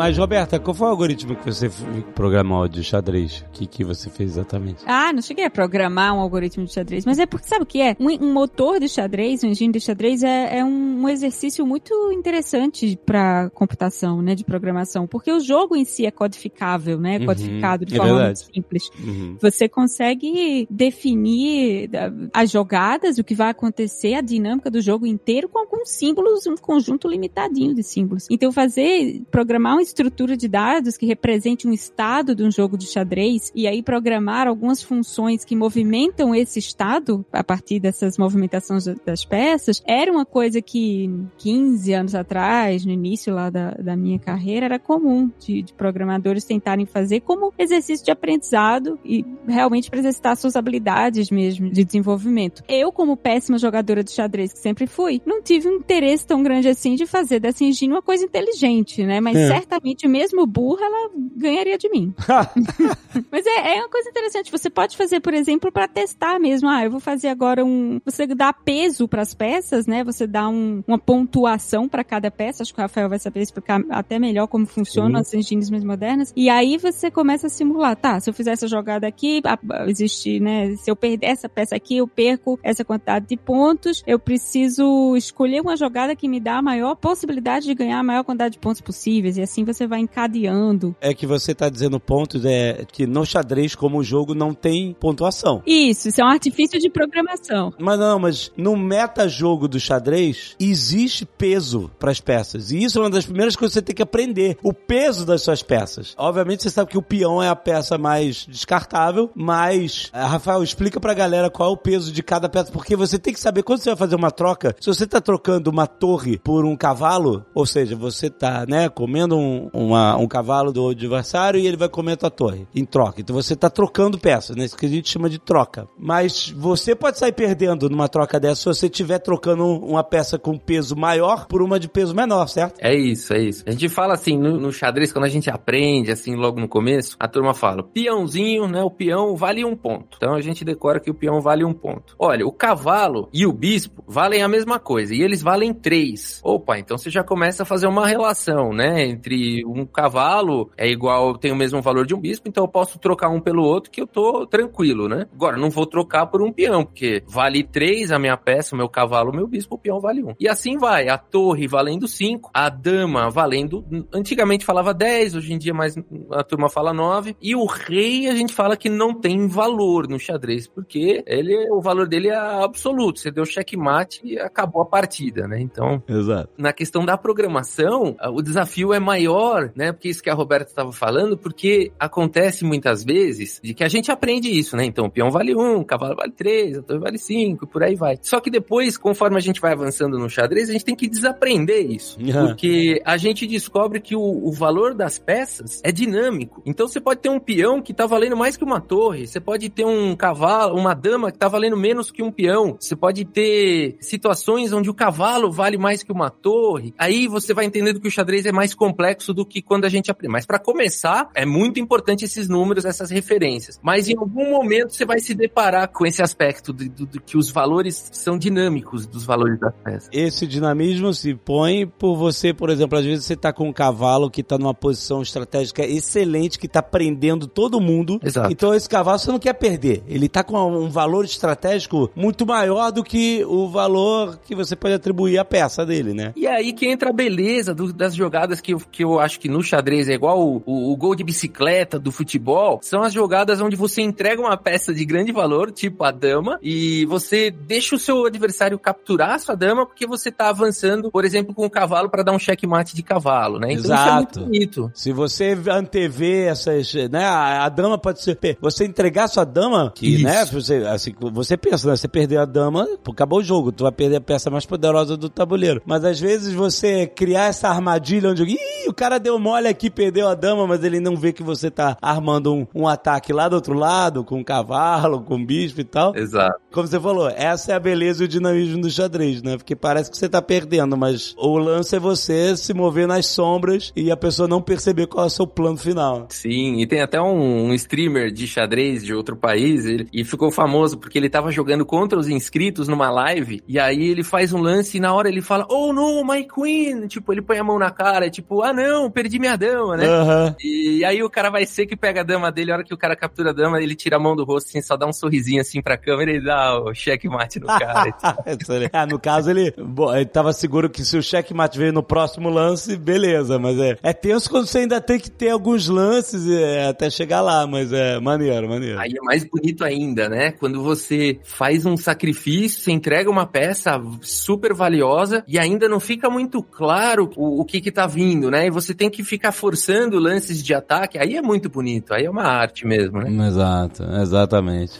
[0.01, 1.69] Mas, Roberta, qual foi o algoritmo que você
[2.15, 3.45] programou de xadrez?
[3.47, 4.83] O que, que você fez exatamente?
[4.87, 7.79] Ah, não cheguei a programar um algoritmo de xadrez, mas é porque sabe o que
[7.79, 7.95] é?
[7.99, 11.93] Um, um motor de xadrez, um engine de xadrez é, é um, um exercício muito
[12.11, 17.27] interessante para computação, né, de programação, porque o jogo em si é codificável, né, Uhum,
[17.27, 18.39] codificado de é forma verdade.
[18.41, 18.89] muito simples.
[18.99, 19.37] Uhum.
[19.39, 21.91] Você consegue definir
[22.33, 26.55] as jogadas, o que vai acontecer, a dinâmica do jogo inteiro com alguns símbolos, um
[26.55, 28.25] conjunto limitadinho de símbolos.
[28.31, 32.85] Então fazer, programar uma estrutura de dados que represente um estado de um jogo de
[32.87, 38.95] xadrez e aí programar algumas funções que movimentam esse estado a partir dessas movimentações da-
[39.05, 44.19] das peças, era uma coisa que 15 anos atrás, no início lá da, da minha
[44.19, 49.99] carreira, era comum de, de programadores tentarem fazer como exercício de aprendizado e realmente para
[49.99, 52.63] exercitar suas habilidades mesmo de desenvolvimento.
[52.67, 56.67] Eu, como péssima jogadora de xadrez que sempre fui, não tive um interesse tão grande
[56.67, 59.21] assim de fazer dessa uma coisa inteligente, né?
[59.21, 59.47] Mas É.
[59.47, 59.70] certamente,
[60.07, 62.13] mesmo burra, ela ganharia de mim.
[63.31, 64.51] Mas é, é uma coisa interessante.
[64.51, 66.69] Você pode fazer, por exemplo, para testar mesmo.
[66.69, 67.99] Ah, eu vou fazer agora um.
[68.05, 70.03] Você dá peso para as peças, né?
[70.03, 72.63] Você dá um- uma pontuação para cada peça.
[72.63, 76.31] Acho que o Rafael vai saber explicar até melhor como funcionam as engines mais modernas.
[76.35, 77.95] E aí você começa a simular.
[77.95, 79.41] Tá, se eu fizer essa jogada aqui,
[79.87, 80.75] existe, né?
[80.77, 84.03] Se eu perder essa peça aqui, eu perco essa quantidade de pontos.
[84.07, 88.23] Eu preciso escolher uma jogada que me dá a maior possibilidade de ganhar a maior
[88.23, 89.37] quantidade de pontos possíveis.
[89.37, 93.75] E assim você vai encadeando É que você tá dizendo pontos, é que no xadrez,
[93.75, 95.61] como o jogo, não tem pontuação.
[95.65, 97.73] Isso, isso é um artifício de programação.
[97.79, 102.71] Mas não, mas no metajogo do xadrez, existe peso para as peças.
[102.71, 104.57] E isso é uma das primeiras coisas que você tem que aprender.
[104.63, 106.13] O peso das suas peças.
[106.17, 110.99] Obviamente você sabe que o peão é a peça mais descartável, mas, eh, Rafael, explica
[110.99, 113.79] pra galera qual é o peso de cada peça, porque você tem que saber quando
[113.79, 117.65] você vai fazer uma troca, se você tá trocando uma torre por um cavalo, ou
[117.65, 122.13] seja, você tá, né, comendo um, uma- um cavalo do adversário e ele vai comer
[122.13, 123.21] a tua torre em troca.
[123.21, 124.65] Então você tá trocando peças, né?
[124.65, 125.87] Isso que a gente chama de troca.
[125.97, 130.57] Mas você pode sair perdendo numa troca dessa se você estiver trocando uma peça com
[130.57, 132.75] peso maior por uma de peso menor, certo?
[132.79, 133.63] É isso, é isso.
[133.65, 137.15] A gente fala assim, no, no xadrez, quando a gente aprende, assim, logo no começo,
[137.19, 140.17] a turma fala, peãozinho, né, o peão vale um ponto.
[140.17, 142.15] Então a gente decora que o peão vale um ponto.
[142.19, 146.39] Olha, o cavalo e o bispo valem a mesma coisa, e eles valem três.
[146.43, 151.37] Opa, então você já começa a fazer uma relação, né, entre um cavalo é igual,
[151.37, 154.01] tem o mesmo valor de um bispo, então eu posso trocar um pelo outro que
[154.01, 155.25] eu tô tranquilo, né?
[155.33, 158.89] Agora, não vou trocar por um peão, porque vale três a minha peça, o meu
[158.89, 160.33] cavalo, o meu bispo, o peão vale um.
[160.39, 165.57] E assim vai, a torre valendo cinco, a dama valendo, antigamente falava 10, hoje em
[165.57, 165.95] dia mais
[166.31, 170.19] a turma fala 9, e o rei a gente fala que não tem valor no
[170.19, 175.47] xadrez, porque ele, o valor dele é absoluto, você deu checkmate e acabou a partida,
[175.47, 175.59] né?
[175.59, 176.49] Então, Exato.
[176.57, 179.30] na questão da programação, o desafio é maior,
[179.75, 179.91] né?
[179.91, 184.11] Porque isso que a Roberta estava falando, porque acontece muitas vezes de que a gente
[184.11, 184.85] aprende isso, né?
[184.85, 187.95] Então, o peão vale um, o cavalo vale três, a torre vale cinco, por aí
[187.95, 188.17] vai.
[188.21, 191.89] Só que depois, conforme a gente vai avançando no xadrez, a gente tem que desaprender
[191.89, 192.19] isso.
[192.19, 192.47] Uhum.
[192.47, 196.61] Porque a gente descobre que o, o valor das peças é dinâmico.
[196.65, 199.69] Então, você pode ter um peão que tá valendo mais que uma torre, você pode
[199.69, 203.97] ter um cavalo, uma dama que tá valendo menos que um peão, você pode ter
[203.99, 206.93] situações onde o cavalo vale mais que uma torre.
[206.97, 210.09] Aí você vai entendendo que o xadrez é mais complexo do que quando a gente
[210.09, 210.31] aprende.
[210.33, 213.79] Mas para começar, é muito importante esses números, essas referências.
[213.83, 217.37] Mas em algum momento você vai se deparar com esse aspecto de, de- de que
[217.37, 220.09] os valores são dinâmicos dos valores das peças.
[220.11, 224.29] Esse dinamismo se põe por você, por exemplo, às vezes você tá com um cavalo
[224.29, 228.19] que tá numa posição estratégica excelente, que tá prendendo todo mundo.
[228.23, 228.51] Exato.
[228.51, 230.03] Então esse cavalo você não quer perder.
[230.07, 234.93] Ele tá com um valor estratégico muito maior do que o valor que você pode
[234.93, 236.33] atribuir à peça dele, né?
[236.35, 239.61] E aí que entra a beleza do- das jogadas que que eu acho que no
[239.61, 242.79] xadrez é igual o, o, o gol de bicicleta do futebol.
[242.81, 247.05] São as jogadas onde você entrega uma peça de grande valor, tipo a dama, e
[247.05, 251.53] você deixa o seu adversário capturar a sua dama porque você tá avançando, por exemplo,
[251.53, 253.73] com o cavalo para dar um checkmate de cavalo, né?
[253.73, 254.01] Então Exato.
[254.01, 254.91] isso é muito bonito.
[254.93, 260.15] Se você antever essas, né, a, a dama pode ser, você entregar sua dama, que,
[260.15, 260.23] Isso.
[260.23, 263.91] né, você, assim, você pensa, né, você perder a dama, acabou o jogo, tu vai
[263.91, 265.81] perder a peça mais poderosa do tabuleiro.
[265.85, 270.27] Mas às vezes você criar essa armadilha onde, ih, o cara deu mole aqui, perdeu
[270.27, 273.55] a dama, mas ele não vê que você tá armando um, um ataque lá do
[273.55, 276.15] outro lado, com um cavalo, com um bispo e tal.
[276.15, 276.60] Exato.
[276.71, 279.57] Como você falou, essa é a beleza e o dinamismo do xadrez, né?
[279.57, 283.91] Porque parece que você tá perdendo, mas o lance é você se mover nas sombras
[283.93, 286.27] e a pessoa não perceber qual é o seu plano final.
[286.29, 290.49] Sim, e tem até um, um streamer de xadrez de outro país, ele, e ficou
[290.49, 294.61] famoso porque ele tava jogando contra os inscritos numa live, e aí ele faz um
[294.61, 297.07] lance e na hora ele fala, oh no, my queen!
[297.07, 300.07] Tipo, ele põe a mão na cara, tipo, ah não, perdi minha dama, né?
[300.07, 300.55] Aham.
[300.63, 302.97] E aí o cara vai ser que pega a dama dele, a hora que o
[302.97, 305.59] cara captura a dama, ele tira a mão do rosto, assim, só dá um sorrisinho
[305.59, 308.11] assim pra câmera e dá o checkmate no cara.
[308.93, 312.49] Ah, no caso, ele, bom, ele tava seguro que se o checkmate veio no próximo
[312.49, 316.87] lance, beleza, mas é, é tenso quando você ainda tem que ter alguns lances é,
[316.87, 318.99] até chegar lá, mas é maneiro, maneiro.
[318.99, 320.51] Aí é mais bonito ainda, né?
[320.51, 326.29] Quando você faz um sacrifício, você entrega uma peça super valiosa e ainda não fica
[326.29, 328.67] muito claro o, o que que tá vindo, né?
[328.67, 332.29] E você tem que ficar forçando lances de ataque, aí é muito bonito, aí é
[332.29, 333.47] uma arte mesmo, né?
[333.47, 334.99] Exato, exatamente.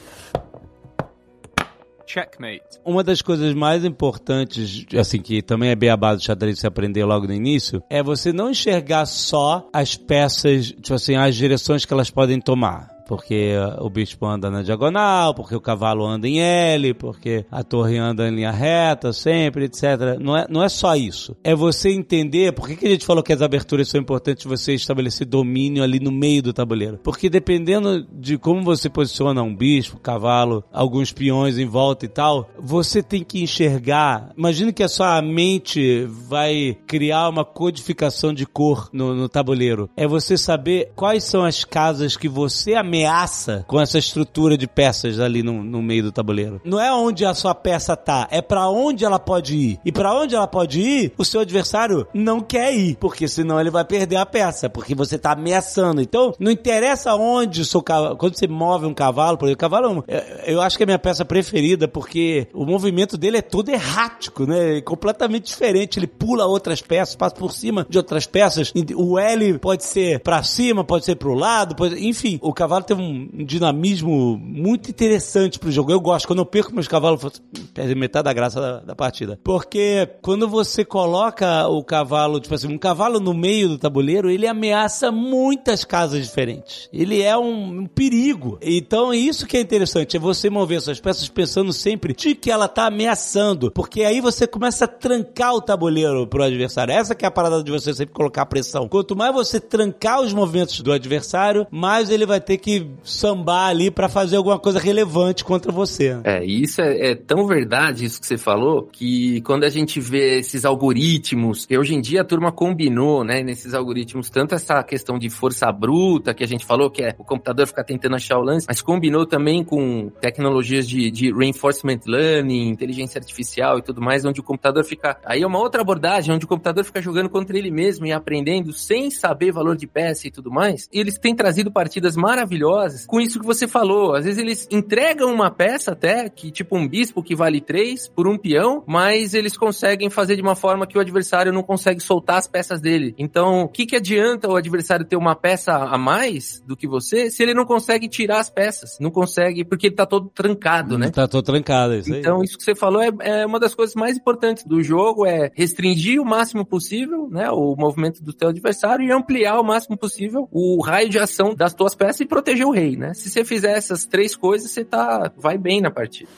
[2.12, 2.80] Checkmate.
[2.84, 6.68] Uma das coisas mais importantes, assim, que também é bem a base do xadrez você
[6.68, 11.86] aprender logo no início, é você não enxergar só as peças, tipo assim, as direções
[11.86, 12.91] que elas podem tomar.
[13.12, 17.62] Porque uh, o bispo anda na diagonal, porque o cavalo anda em L, porque a
[17.62, 20.18] torre anda em linha reta sempre, etc.
[20.18, 21.36] Não é, não é só isso.
[21.44, 24.74] É você entender por que, que a gente falou que as aberturas são importantes você
[24.74, 27.00] estabelecer domínio ali no meio do tabuleiro.
[27.04, 32.50] Porque dependendo de como você posiciona um bispo, cavalo, alguns peões em volta e tal,
[32.58, 34.32] você tem que enxergar.
[34.38, 39.90] Imagina que a sua mente vai criar uma codificação de cor no, no tabuleiro.
[39.98, 42.74] É você saber quais são as casas que você
[43.06, 46.62] ameaça com essa estrutura de peças ali no, no meio do tabuleiro.
[46.64, 49.80] Não é onde a sua peça tá, é para onde ela pode ir.
[49.84, 53.70] E para onde ela pode ir, o seu adversário não quer ir, porque senão ele
[53.70, 56.02] vai perder a peça, porque você tá ameaçando.
[56.02, 59.70] Então, não interessa onde o seu cavalo, quando você move um cavalo, por exemplo, o
[59.70, 63.42] cavalo, é- eu acho que é a minha peça preferida, porque o movimento dele é
[63.42, 64.78] todo errático, né?
[64.78, 65.98] É completamente diferente.
[66.00, 68.72] Ele pula outras peças, passa por cima de outras peças.
[68.96, 72.06] O L pode ser pra cima, pode ser pro lado, pode...
[72.06, 75.92] enfim, o cavalo tem um dinamismo muito interessante pro jogo.
[75.92, 76.28] Eu gosto.
[76.28, 77.42] Quando eu perco meus cavalos,
[77.74, 79.40] perde metade da graça da, da partida.
[79.44, 84.48] Porque quando você coloca o cavalo, tipo assim, um cavalo no meio do tabuleiro, ele
[84.48, 86.90] ameaça muitas casas diferentes.
[86.92, 88.58] Ele é um, um perigo.
[88.62, 92.68] Então, isso que é interessante, é você mover suas peças pensando sempre de que ela
[92.68, 93.72] tá ameaçando.
[93.72, 96.94] Porque aí você começa a trancar o tabuleiro pro adversário.
[96.94, 98.88] Essa que é a parada de você sempre colocar pressão.
[98.88, 103.92] Quanto mais você trancar os movimentos do adversário, mais ele vai ter que sambar ali
[103.92, 106.20] pra fazer alguma coisa relevante contra você.
[106.24, 110.40] É, isso é, é tão verdade, isso que você falou, que quando a gente vê
[110.40, 115.18] esses algoritmos, que hoje em dia a turma combinou, né, nesses algoritmos, tanto essa questão
[115.18, 118.44] de força bruta, que a gente falou, que é o computador ficar tentando achar o
[118.44, 124.26] lance, mas combinou também com tecnologias de, de reinforcement learning, inteligência artificial e tudo mais,
[124.26, 125.18] onde o computador fica.
[125.26, 128.74] Aí é uma outra abordagem, onde o computador fica jogando contra ele mesmo e aprendendo
[128.74, 130.88] sem saber valor de peça e tudo mais.
[130.92, 132.61] E eles têm trazido partidas maravilhosas
[133.08, 134.16] com isso que você falou.
[134.16, 138.28] Às vezes eles entregam uma peça até, que tipo um bispo que vale três por
[138.28, 142.38] um peão, mas eles conseguem fazer de uma forma que o adversário não consegue soltar
[142.38, 143.14] as peças dele.
[143.18, 147.30] Então, o que, que adianta o adversário ter uma peça a mais do que você
[147.30, 148.98] se ele não consegue tirar as peças?
[149.00, 151.10] Não consegue, porque ele tá todo trancado, né?
[151.10, 152.20] Tá todo trancado, isso aí.
[152.20, 155.52] Então, isso que você falou é, é uma das coisas mais importantes do jogo, é
[155.56, 160.48] restringir o máximo possível, né, o movimento do teu adversário e ampliar o máximo possível
[160.52, 163.14] o raio de ação das tuas peças e proteger o rei, né?
[163.14, 166.30] Se você fizer essas três coisas, você tá, vai bem na partida.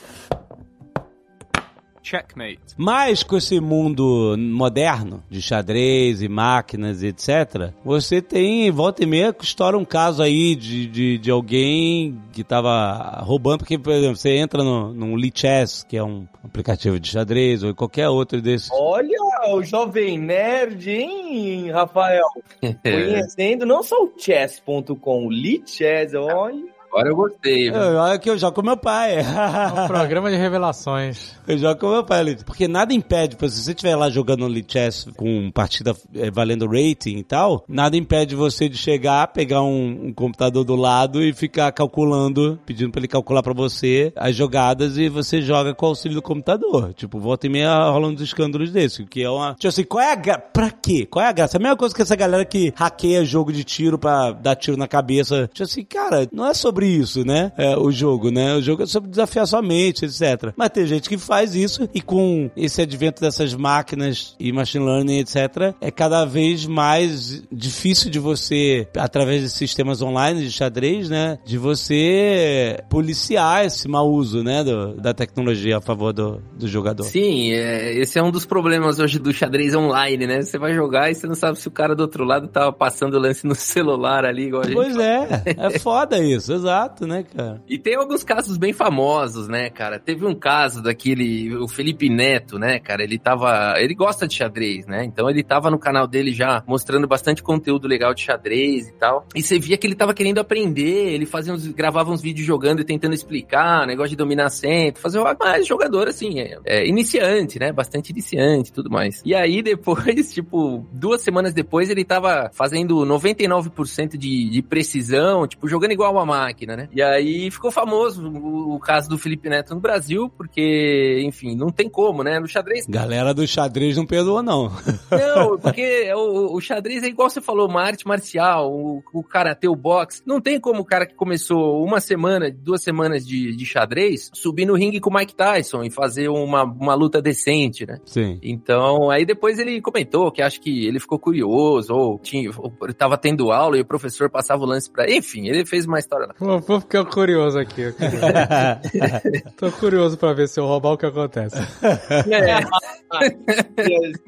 [2.04, 2.60] Checkmate.
[2.78, 9.06] Mas com esse mundo moderno, de xadrez e máquinas e etc., você tem, volta e
[9.06, 13.94] meia, que estoura um caso aí de, de, de alguém que tava roubando, porque, por
[13.94, 18.42] exemplo, você entra no, no Lichess, que é um aplicativo de xadrez, ou qualquer outro
[18.42, 18.70] desses.
[18.72, 19.18] Olha
[19.50, 22.28] o jovem nerd, hein, Rafael?
[22.84, 26.73] Conhecendo não só o chess.com, o Lichess, olha.
[26.94, 27.70] Agora eu gostei.
[27.70, 29.18] Eu, olha que eu jogo com meu pai.
[29.20, 31.34] Um programa de revelações.
[31.46, 32.38] Eu jogo com meu pai.
[32.46, 37.18] Porque nada impede, se você estiver lá jogando Elite Chess com partida eh, valendo rating
[37.18, 41.72] e tal, nada impede você de chegar, pegar um, um computador do lado e ficar
[41.74, 46.16] calculando, pedindo pra ele calcular pra você as jogadas e você joga com o auxílio
[46.16, 46.94] do computador.
[46.94, 49.56] Tipo, volta e meia rolando uns escândalos desse, que é uma...
[49.56, 50.44] Tipo assim, qual é a graça?
[50.54, 51.06] Pra quê?
[51.06, 51.58] Qual é a graça?
[51.58, 54.88] A mesma coisa que essa galera que hackeia jogo de tiro pra dar tiro na
[54.88, 55.50] cabeça.
[55.52, 57.52] Tipo assim, cara, não é sobre sobre isso, né?
[57.58, 58.56] É, o jogo, né?
[58.56, 60.54] O jogo é sobre desafiar sua mente, etc.
[60.56, 65.20] Mas tem gente que faz isso e com esse advento dessas máquinas e machine learning,
[65.20, 71.40] etc., é cada vez mais difícil de você, através de sistemas online de xadrez, né?
[71.46, 74.64] De você policiar esse mau uso, né?
[74.64, 77.04] Do, da tecnologia a favor do, do jogador.
[77.04, 80.42] Sim, é, esse é um dos problemas hoje do xadrez online, né?
[80.42, 83.16] Você vai jogar e você não sabe se o cara do outro lado tava passando
[83.16, 86.73] o lance no celular ali, igual a gente Pois é, é foda isso, exato,
[87.06, 87.62] né, cara?
[87.68, 90.00] E tem alguns casos bem famosos, né, cara?
[90.00, 93.04] Teve um caso daquele, o Felipe Neto, né, cara?
[93.04, 93.76] Ele tava.
[93.78, 95.04] Ele gosta de xadrez, né?
[95.04, 99.26] Então ele tava no canal dele já mostrando bastante conteúdo legal de xadrez e tal.
[99.36, 102.82] E você via que ele tava querendo aprender, ele fazia uns, gravava uns vídeos jogando
[102.82, 107.72] e tentando explicar, negócio de dominar centro, fazer mais jogador assim, é, é, iniciante, né?
[107.72, 109.22] Bastante iniciante tudo mais.
[109.26, 115.68] E aí depois, tipo, duas semanas depois, ele tava fazendo 99% de, de precisão, tipo,
[115.68, 116.88] jogando igual uma máquina, né?
[116.92, 121.70] E aí ficou famoso o, o caso do Felipe Neto no Brasil, porque, enfim, não
[121.70, 122.40] tem como, né?
[122.40, 122.86] No xadrez.
[122.88, 124.72] Galera do xadrez não perdoa, não.
[125.12, 129.68] Não, porque o, o xadrez é igual você falou, uma arte marcial, o, o karatê,
[129.68, 130.22] o boxe.
[130.26, 134.66] Não tem como o cara que começou uma semana, duas semanas de, de xadrez, subir
[134.66, 138.00] no ringue com o Mike Tyson e fazer uma, uma luta decente, né?
[138.06, 138.40] Sim.
[138.42, 142.94] Então, aí depois ele comentou que acho que ele ficou curioso, ou tinha, ou ele
[142.94, 145.10] tava tendo aula e o professor passava o lance pra.
[145.10, 146.36] Enfim, ele fez uma história lá.
[146.54, 147.84] Vou, vou ficar curioso aqui.
[149.58, 151.56] Tô curioso pra ver se eu roubar o que acontece.
[151.82, 152.60] É,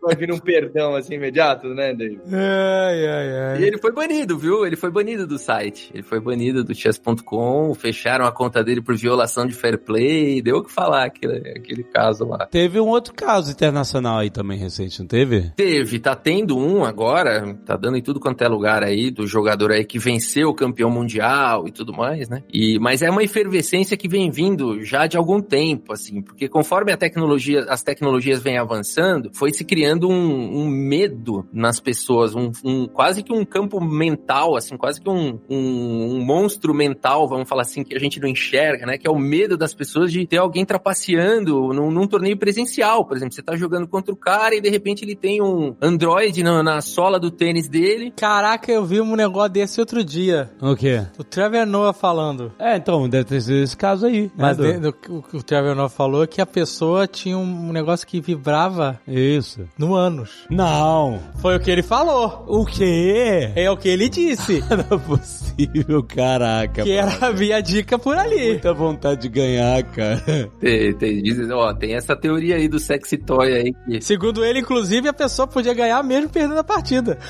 [0.02, 2.20] Vai vir um perdão assim imediato, né, Dave?
[2.32, 3.64] Ai, ai, E ai.
[3.64, 4.66] ele foi banido, viu?
[4.66, 5.92] Ele foi banido do site.
[5.94, 10.58] Ele foi banido do chess.com, fecharam a conta dele por violação de fair play, deu
[10.58, 12.46] o que falar aquele, aquele caso lá.
[12.48, 15.52] Teve um outro caso internacional aí também recente, não teve?
[15.56, 19.72] Teve, tá tendo um agora, tá dando em tudo quanto é lugar aí, do jogador
[19.72, 22.44] aí que venceu o campeão mundial e tudo mais, né?
[22.54, 26.92] E, mas é uma efervescência que vem vindo já de algum tempo, assim, porque conforme
[26.92, 32.52] a tecnologia, as tecnologias vêm avançando, foi se criando um, um medo nas pessoas, um,
[32.64, 37.48] um- quase que um campo mental, assim, quase que um, um, um monstro mental, vamos
[37.50, 38.98] falar assim, que a gente não enxerga, né?
[38.98, 43.18] Que é o medo das pessoas de ter alguém trapaceando num, num torneio presencial, por
[43.18, 46.64] exemplo, você tá jogando contra o cara e de repente ele tem um Android na,
[46.64, 48.14] na sola do tênis dele.
[48.16, 50.50] Caraca, eu vi um negócio desse outro dia.
[50.62, 51.06] O quê?
[51.18, 52.52] O Trevor Noah falando.
[52.60, 54.32] É, então, deve ter sido esse caso aí.
[54.38, 57.72] Mas né, do- o que o Trevor Noah falou é que a pessoa tinha um
[57.72, 59.68] negócio que vibrava Isso.
[59.78, 60.46] no ânus.
[60.50, 61.20] Não.
[61.40, 62.44] Foi o que ele falou.
[62.48, 63.52] O quê?
[63.56, 64.64] É o que ele disse.
[64.70, 66.84] Não é possível, caraca.
[66.84, 68.48] que era, havia dica por ali.
[68.50, 70.22] Muita vontade de ganhar, cara.
[70.60, 74.60] Tem, tem, diz- ó, tem essa teoria aí do sexy toy aí que Segundo ele,
[74.60, 77.18] inclusive, a pessoa podia ganhar mesmo perdendo a partida.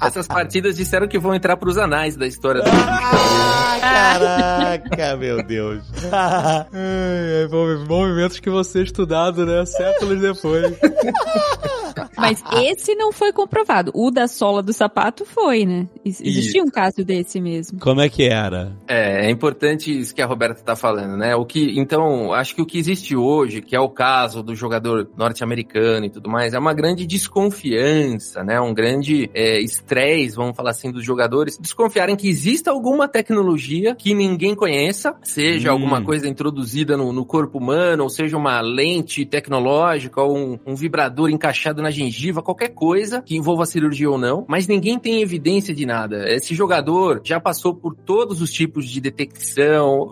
[0.00, 5.82] essas partidas disseram que vão entrar pros anais da história do Ah, caraca, meu Deus.
[7.50, 9.64] Movi- movimentos que vão ser estudados, né?
[9.66, 10.74] Séculos depois.
[12.16, 13.90] Mas esse não foi comprovado.
[13.94, 15.86] O da sola do sapato foi, né?
[16.04, 17.78] Ex- Existia um caso desse mesmo.
[17.80, 18.72] Como é que era?
[18.86, 21.34] É, é importante isso que a Roberta tá falando, né?
[21.36, 25.08] O que, então, acho que o que existe hoje, que é o caso do jogador
[25.16, 28.60] norte-americano e tudo mais, é uma grande desconfiança, né?
[28.60, 34.14] Um grande é, estresse, vamos falar assim, dos jogadores desconfiarem que exista alguma tecnologia que
[34.14, 35.72] ninguém conheça, seja Hum.
[35.72, 40.74] alguma coisa introduzida no, no corpo humano, ou seja uma lente tecnológica, ou um, um
[40.74, 45.74] vibrador encaixado na gengiva, qualquer coisa que envolva cirurgia ou não, mas ninguém tem evidência
[45.74, 46.28] de nada.
[46.28, 50.10] Esse jogador já passou por todos os tipos de detecção.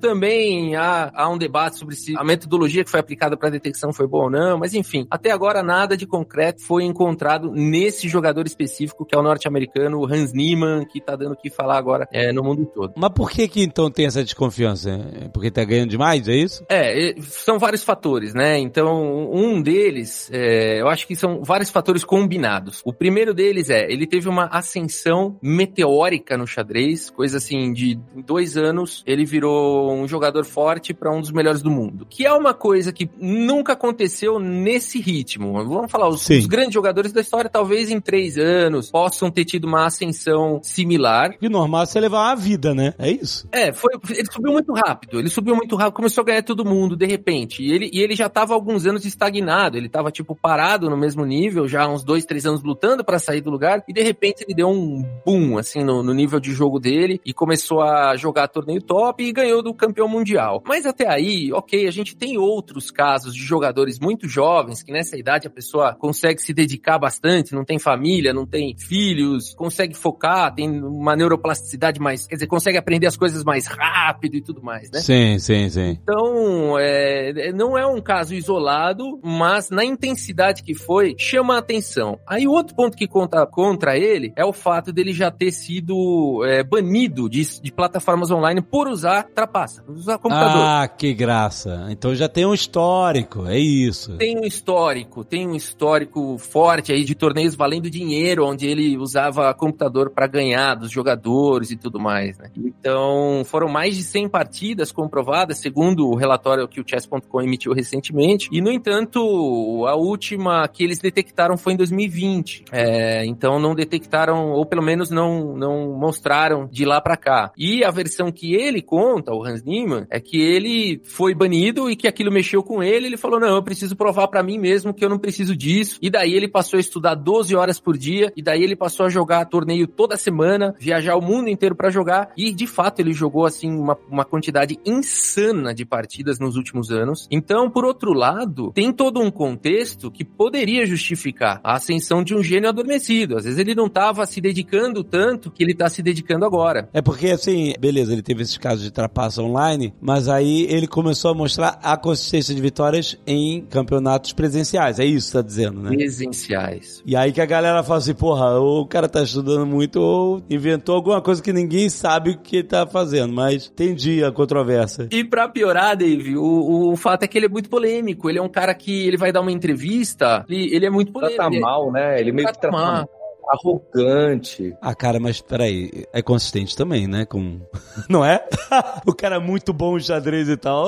[0.00, 4.06] Também há, há um debate sobre se a metodologia que foi aplicada para detecção foi
[4.06, 9.04] boa ou não, mas enfim, até agora nada de concreto foi encontrado nesse jogador específico
[9.04, 12.42] que é o norte-americano Hans Niemann, que tá dando o que falar agora é, no
[12.42, 12.92] mundo todo.
[12.96, 14.90] Mas por que que então tem essa desconfiança?
[14.90, 16.64] É Porque tá ganhando demais, é isso?
[16.68, 18.58] É, são vários fatores, né?
[18.58, 22.80] Então, um deles, é, eu acho que são vários fatores combinados.
[22.84, 28.56] O primeiro deles é, ele teve uma ascensão meteórica no xadrez, coisa assim, de dois
[28.56, 32.06] anos, ele virou um jogador forte para um dos melhores do mundo.
[32.08, 35.52] Que é uma coisa que nunca aconteceu nesse ritmo.
[35.64, 39.64] Vamos falar, os, os grandes jogadores da história, talvez em três anos, possam ter tido
[39.64, 41.38] uma ascensão similar.
[41.38, 42.94] Que normal é você levar uma vida, né?
[42.98, 43.48] É isso.
[43.52, 45.18] É, foi, ele subiu muito rápido.
[45.18, 47.62] Ele subiu muito rápido, começou a ganhar todo mundo de repente.
[47.62, 49.76] E ele, e ele já tava há alguns anos estagnado.
[49.76, 53.18] Ele tava, tipo, parado no mesmo nível, já há uns dois, três anos lutando para
[53.18, 56.52] sair do lugar, e de repente ele deu um boom, assim, no, no nível de
[56.52, 60.62] jogo dele, e começou a jogar torneio top e ganhou do campeão mundial.
[60.66, 65.16] Mas até aí, ok, a gente tem outros casos de jogadores muito jovens, que nessa
[65.16, 70.54] idade a pessoa consegue se dedicar bastante, não tem família, não tem filhos, consegue focar,
[70.54, 74.90] tem uma neuroplasticidade mais, quer dizer, consegue aprender as coisas mais rápido e tudo mais,
[74.90, 75.00] né?
[75.00, 75.98] Sim, sim, sim.
[76.02, 82.18] Então, é, não é um caso isolado, mas na intensidade que foi, chama a atenção.
[82.26, 86.42] Aí o outro ponto que conta contra ele é o fato dele já ter sido
[86.44, 90.62] é, banido de, de, plataformas online por usar trapaça, usar computador.
[90.62, 91.86] Ah, que graça.
[91.90, 94.16] Então já tem um histórico, é isso.
[94.16, 99.52] Tem um histórico, tem um histórico forte aí de torneios valendo dinheiro, onde ele usava
[99.54, 102.50] computador para ganhar dos jogadores e tudo mais, né?
[102.56, 108.48] Então, foram mais de 100 partidas comprovadas, segundo o relatório que o chess.com emitiu recentemente,
[108.50, 112.64] e no entanto, a última que eles detectaram foi em 2020.
[112.72, 117.52] É, então não detectaram, ou pelo menos não, não mostraram de lá para cá.
[117.56, 121.96] E a versão que ele conta, o Hans Niemann, é que ele foi banido e
[121.96, 125.04] que aquilo mexeu com ele, ele falou, não, eu preciso provar para mim mesmo que
[125.04, 125.98] eu não preciso disso.
[126.00, 129.08] E daí ele passou a estudar 12 horas por dia, e daí ele passou a
[129.08, 133.44] jogar torneio toda semana, viajar o mundo inteiro para jogar, e de fato ele jogou
[133.44, 137.26] assim uma, uma quantidade insana de partidas nos últimos anos.
[137.30, 142.42] Então, por outro lado, tem todo um contexto que poderia justificar a ascensão de um
[142.42, 143.36] gênio adormecido.
[143.36, 146.88] Às vezes ele não estava se dedicando tanto que ele está se dedicando agora.
[146.92, 151.30] É porque, assim, beleza, ele teve esses casos de trapaça online, mas aí ele começou
[151.30, 154.98] a mostrar a consistência de vitórias em campeonatos presenciais.
[154.98, 155.90] É isso que tá dizendo, né?
[155.90, 157.02] Presenciais.
[157.04, 160.94] E aí que a galera fala assim, porra, o cara tá estudando muito ou inventou
[160.94, 165.08] alguma coisa que ninguém sabe o que ele tá fazendo, mas entendi a controvérsia.
[165.10, 168.28] E pra piorar, Dave, o, o fato é que ele é muito polêmico.
[168.28, 171.36] Ele é um cara que ele vai dar uma entrevista, ele, ele é muito polêmico.
[171.36, 172.20] Trata mal, né?
[172.20, 173.08] Ele meio que trata mal
[173.52, 174.74] arrogante.
[174.80, 177.24] Ah, cara, mas peraí, é consistente também, né?
[177.24, 177.60] Com...
[178.08, 178.44] Não é?
[179.06, 180.86] o cara é muito bom em xadrez e tal,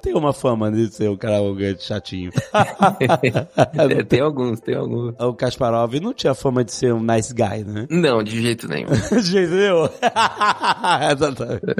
[0.00, 2.30] tem uma fama de ser um cara arrogante, chatinho.
[3.96, 5.14] é, tem alguns, tem alguns.
[5.18, 7.86] O Kasparov não tinha fama de ser um nice guy, né?
[7.90, 8.88] Não, de jeito nenhum.
[8.88, 9.88] de jeito nenhum.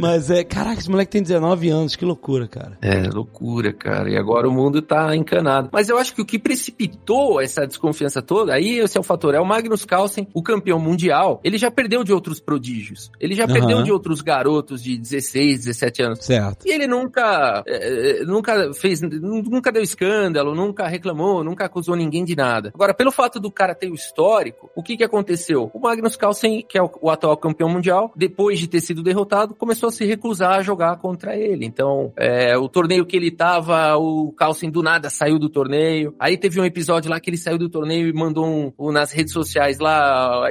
[0.01, 2.79] mas é, caraca, esse moleque tem 19 anos, que loucura, cara.
[2.81, 4.11] É, loucura, cara.
[4.11, 5.69] E agora o mundo tá encanado.
[5.73, 9.35] Mas eu acho que o que precipitou essa desconfiança toda, aí esse é o fator,
[9.35, 13.11] é o Magnus Carlsen o campeão mundial, ele já perdeu de outros prodígios.
[13.21, 13.53] Ele já uhum.
[13.53, 16.25] perdeu de outros garotos de 16, 17 anos.
[16.25, 16.67] Certo.
[16.67, 22.37] E ele nunca, é, nunca fez, nunca deu escândalo, nunca reclamou, nunca acusou ninguém de
[22.37, 22.71] nada.
[22.75, 25.71] Agora, pelo fato do cara ter o histórico, o que que aconteceu?
[25.73, 29.55] O Magnus Carlsen, que é o, o atual campeão mundial, depois de ter sido derrotado,
[29.55, 31.65] começou a se recusar a jogar contra ele.
[31.65, 36.15] Então, é, o torneio que ele tava, o Carlsen do nada saiu do torneio.
[36.19, 39.13] Aí teve um episódio lá que ele saiu do torneio e mandou um, um nas
[39.13, 40.02] redes sociais lá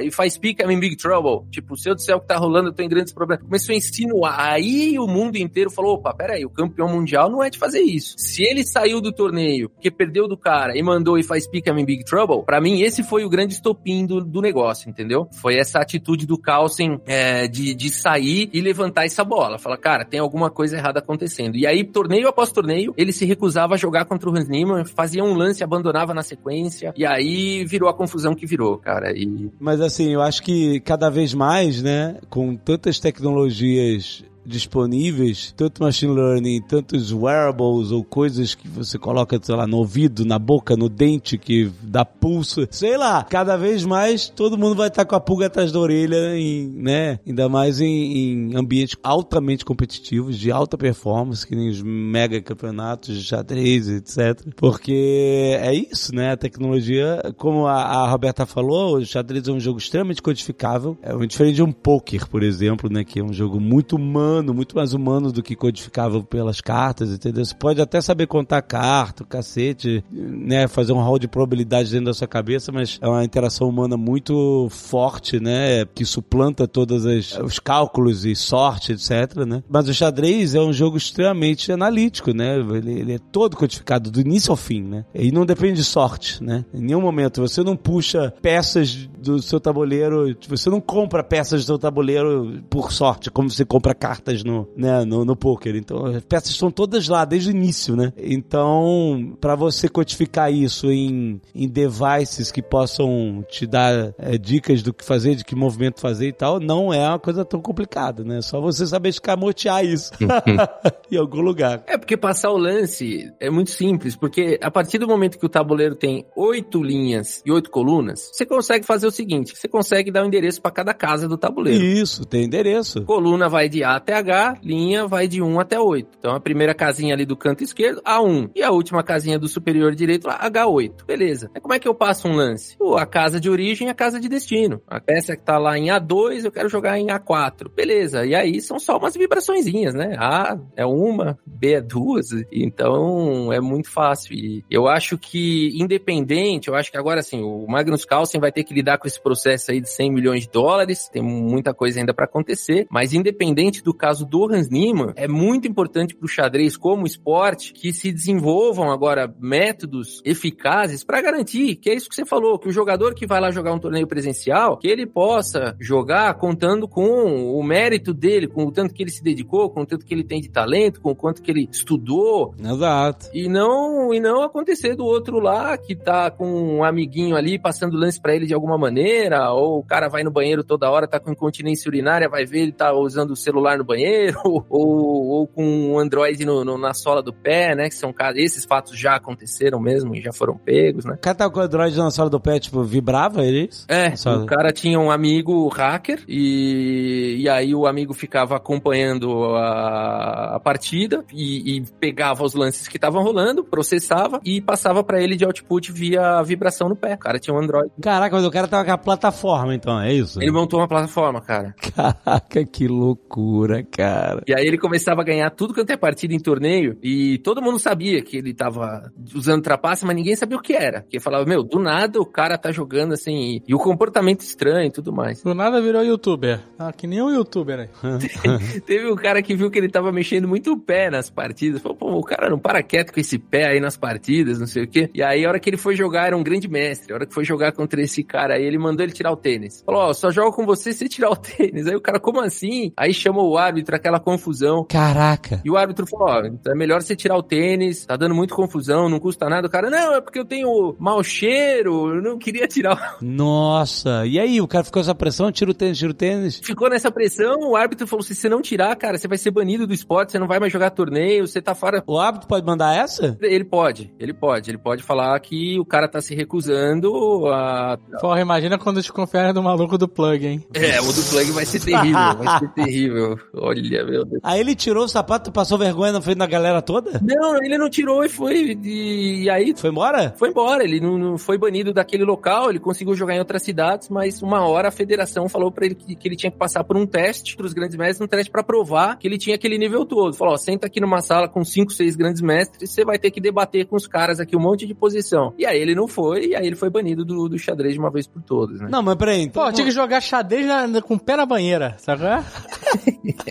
[0.02, 1.48] e faz pica, I'm in big trouble.
[1.50, 3.44] Tipo, seu do céu que tá rolando, eu tô em grandes problemas.
[3.44, 4.52] Começou a insinuar.
[4.52, 8.14] Aí o mundo inteiro falou: opa, peraí, o campeão mundial não é de fazer isso.
[8.18, 11.80] Se ele saiu do torneio porque perdeu do cara e mandou e faz pica, I'm
[11.80, 15.28] in big trouble, pra mim esse foi o grande estopim do, do negócio, entendeu?
[15.40, 19.58] Foi essa atitude do Carlsen é, de, de sair e levantar essa bola.
[19.58, 21.56] Fala, cara, tem alguma coisa errada acontecendo.
[21.56, 25.24] E aí, torneio após torneio, ele se recusava a jogar contra o Hans Niemann, fazia
[25.24, 29.12] um lance, abandonava na sequência, e aí virou a confusão que virou, cara.
[29.16, 35.82] E mas assim, eu acho que cada vez mais, né, com tantas tecnologias disponíveis, tanto
[35.82, 40.76] machine learning, tantos wearables ou coisas que você coloca, sei lá, no ouvido, na boca,
[40.76, 45.14] no dente, que dá pulso, sei lá, cada vez mais todo mundo vai estar com
[45.14, 47.18] a pulga atrás da orelha, em, né?
[47.26, 53.16] Ainda mais em, em ambientes altamente competitivos, de alta performance, que nem os mega campeonatos
[53.16, 54.46] de xadrez, etc.
[54.56, 56.32] Porque é isso, né?
[56.32, 61.14] A tecnologia, como a, a Roberta falou, o xadrez é um jogo extremamente codificável, é
[61.26, 63.04] diferente de um poker, por exemplo, né?
[63.04, 67.10] Que é um jogo muito humano humano, muito mais humano do que codificável pelas cartas,
[67.10, 67.44] entendeu?
[67.44, 70.66] Você pode até saber contar carta, cacete, né?
[70.66, 74.68] Fazer um rol de probabilidade dentro da sua cabeça, mas é uma interação humana muito
[74.70, 75.84] forte, né?
[75.94, 79.62] Que suplanta todos os cálculos e sorte, etc, né?
[79.68, 82.58] Mas o xadrez é um jogo extremamente analítico, né?
[82.58, 85.04] Ele, ele é todo codificado do início ao fim, né?
[85.14, 86.64] E não depende de sorte, né?
[86.72, 87.40] Em nenhum momento.
[87.40, 92.92] Você não puxa peças do seu tabuleiro, você não compra peças do seu tabuleiro por
[92.92, 95.74] sorte, como você compra cartas cartas no, né, no, no poker.
[95.74, 98.12] Então, as peças estão todas lá desde o início, né?
[98.16, 104.94] Então, para você codificar isso em, em devices que possam te dar é, dicas do
[104.94, 108.40] que fazer, de que movimento fazer e tal, não é uma coisa tão complicada, né?
[108.40, 110.12] Só você saber escamotear isso
[111.10, 111.82] em algum lugar.
[111.86, 115.48] É porque passar o lance é muito simples, porque a partir do momento que o
[115.48, 120.20] tabuleiro tem oito linhas e oito colunas, você consegue fazer o seguinte: você consegue dar
[120.20, 121.82] o um endereço para cada casa do tabuleiro.
[121.82, 123.02] Isso, tem endereço.
[123.04, 126.08] Coluna vai de A até H, linha vai de 1 até 8.
[126.18, 128.50] Então a primeira casinha ali do canto esquerdo, A1.
[128.54, 131.04] E a última casinha do superior direito, H8.
[131.06, 131.50] Beleza.
[131.54, 132.76] Aí como é que eu passo um lance?
[132.76, 134.80] Pô, a casa de origem e a casa de destino.
[134.86, 137.70] A peça que tá lá em A2, eu quero jogar em A4.
[137.74, 138.24] Beleza.
[138.24, 140.16] E aí são só umas vibraçõezinhas, né?
[140.18, 142.26] A é uma, B é duas.
[142.50, 144.34] Então é muito fácil.
[144.34, 148.64] E eu acho que, independente, eu acho que agora assim, o Magnus Carlsen vai ter
[148.64, 151.08] que lidar com esse processo aí de 100 milhões de dólares.
[151.08, 152.86] Tem muita coisa ainda para acontecer.
[152.90, 157.72] Mas independente do caso do Hans Niemann, é muito importante para o xadrez como esporte
[157.72, 162.68] que se desenvolvam agora métodos eficazes para garantir que é isso que você falou, que
[162.68, 167.56] o jogador que vai lá jogar um torneio presencial, que ele possa jogar contando com
[167.56, 170.24] o mérito dele, com o tanto que ele se dedicou, com o tanto que ele
[170.24, 172.56] tem de talento, com o quanto que ele estudou.
[172.58, 173.28] Exato.
[173.32, 177.96] E não, e não acontecer do outro lá que tá com um amiguinho ali passando
[177.96, 181.20] lance para ele de alguma maneira, ou o cara vai no banheiro toda hora, tá
[181.20, 183.91] com incontinência urinária, vai ver ele tá usando o celular no banheiro,
[184.44, 187.88] ou, ou com um Android no, no, na sola do pé, né?
[187.88, 191.14] Que são esses fatos já aconteceram mesmo e já foram pegos, né?
[191.14, 193.86] O cara tava com o Android na sola do pé, tipo, vibrava eles?
[193.88, 200.56] É, o cara tinha um amigo hacker e, e aí o amigo ficava acompanhando a,
[200.56, 205.36] a partida e, e, pegava os lances que estavam rolando, processava e passava para ele
[205.36, 207.14] de output via vibração no pé.
[207.14, 207.90] O cara tinha um Android.
[208.00, 210.40] Caraca, mas o cara tava com a plataforma, então, é isso?
[210.40, 211.74] Ele montou uma plataforma, cara.
[211.94, 214.42] Caraca, que loucura, cara.
[214.46, 217.78] E aí ele começava a ganhar tudo quanto é partida em torneio e todo mundo
[217.78, 221.02] sabia que ele tava usando trapaça, mas ninguém sabia o que era.
[221.02, 224.88] Porque falava, meu, do nada o cara tá jogando assim e, e o comportamento estranho
[224.88, 225.42] e tudo mais.
[225.42, 226.60] Do nada virou youtuber.
[226.78, 228.80] Ah, que nem um youtuber aí.
[228.86, 231.80] Teve um cara que viu que ele tava mexendo muito o pé nas partidas.
[231.80, 234.84] Falou, pô, o cara não para quieto com esse pé aí nas partidas, não sei
[234.84, 235.10] o quê.
[235.14, 237.12] E aí, a hora que ele foi jogar, era um grande mestre.
[237.12, 239.82] A hora que foi jogar contra esse cara aí, ele mandou ele tirar o tênis.
[239.84, 241.86] Falou, ó, oh, só jogo com você se tirar o tênis.
[241.86, 242.92] Aí o cara, como assim?
[242.96, 244.84] Aí chamou o árbitro, aquela confusão.
[244.88, 245.60] Caraca.
[245.64, 248.54] E o árbitro falou, ó, oh, é melhor você tirar o tênis, tá dando muito
[248.54, 249.66] confusão, não custa nada.
[249.66, 253.16] O cara, não, é porque eu tenho mau cheiro, eu não queria tirar.
[253.22, 256.60] Nossa, e aí, o cara ficou essa pressão, tira o tênis, tira o tênis?
[256.62, 259.86] Ficou nessa pressão, o árbitro falou, se você não tirar, cara, você vai ser banido
[259.86, 262.02] do esporte, você não vai mais jogar torneio, você tá fora.
[262.06, 263.36] O árbitro pode mandar essa?
[263.40, 267.98] Ele pode, ele pode, ele pode falar que o cara tá se recusando a...
[268.20, 270.66] Porra, imagina quando desconfiarem do maluco do plug, hein?
[270.74, 273.38] É, o do plug vai ser terrível, vai ser terrível.
[273.62, 274.40] Olha, meu Deus.
[274.42, 277.20] Aí ele tirou o sapato e passou vergonha na frente da galera toda?
[277.22, 279.72] Não, ele não tirou e foi, e, e aí...
[279.76, 280.34] Foi embora?
[280.36, 284.08] Foi embora, ele não, não, foi banido daquele local, ele conseguiu jogar em outras cidades,
[284.08, 286.96] mas uma hora a federação falou para ele que, que, ele tinha que passar por
[286.96, 290.04] um teste para os grandes mestres, um teste para provar que ele tinha aquele nível
[290.04, 290.34] todo.
[290.34, 293.40] Falou, ó, senta aqui numa sala com cinco, seis grandes mestres, você vai ter que
[293.40, 295.54] debater com os caras aqui um monte de posição.
[295.56, 298.10] E aí ele não foi, e aí ele foi banido do, do xadrez de uma
[298.10, 298.88] vez por todas, né?
[298.90, 299.42] Não, mas peraí.
[299.42, 299.64] Então...
[299.64, 302.22] Pô, tinha que jogar xadrez na, com o pé na banheira, sabe?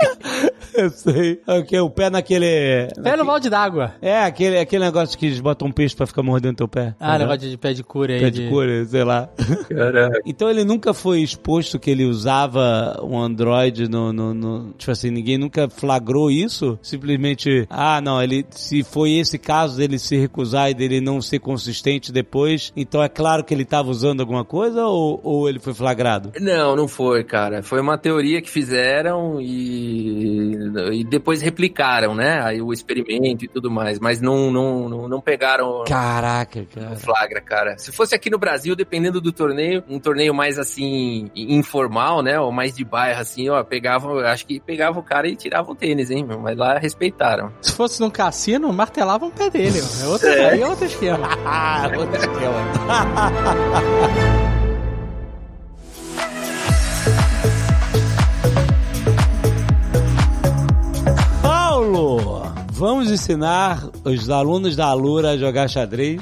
[0.74, 1.42] Eu sei.
[1.46, 2.46] Okay, o pé naquele...
[2.46, 3.18] Pé naquele...
[3.18, 3.94] no balde d'água.
[4.02, 6.96] É, aquele, aquele negócio que eles botam um peixe pra ficar mordendo teu pé.
[7.00, 7.20] Ah, uhum.
[7.20, 8.22] negócio de pé de cura aí.
[8.22, 9.30] Pé de, de cura, sei lá.
[9.68, 10.20] Caraca.
[10.26, 15.12] Então ele nunca foi exposto que ele usava um Android no, no, no, Tipo assim,
[15.12, 16.80] ninguém nunca flagrou isso.
[16.82, 18.46] Simplesmente, ah, não, ele.
[18.52, 23.10] Se foi esse caso dele se recusar e dele não ser consistente depois, então é
[23.10, 26.32] claro que ele estava usando alguma coisa ou, ou ele foi flagrado?
[26.40, 27.62] Não, não foi, cara.
[27.62, 32.42] Foi uma teoria que fizeram e, e depois replicaram, né?
[32.44, 34.00] Aí o experimento e tudo mais.
[34.00, 35.84] Mas não, não, não, não pegaram.
[35.86, 36.96] Caraca, cara.
[36.96, 37.78] Flagra, cara.
[37.78, 42.40] Se fosse aqui no Brasil, dependendo do torneio, um torneio mais assim, informal, né?
[42.40, 45.76] Ou mais de bairro, assim, ó, pegavam, acho que pegava o cara e tirava o
[45.76, 46.40] tênis, hein, meu?
[46.40, 47.52] Mas lá respeitaram.
[47.62, 50.04] Se fosse num cassino, martelavam o pé dele, ó.
[50.04, 50.50] É outra, é.
[50.52, 51.28] Aí é outro esquema.
[51.98, 52.52] outro esquema.
[63.02, 66.22] Vamos ensinar os alunos da Alura a jogar xadrez.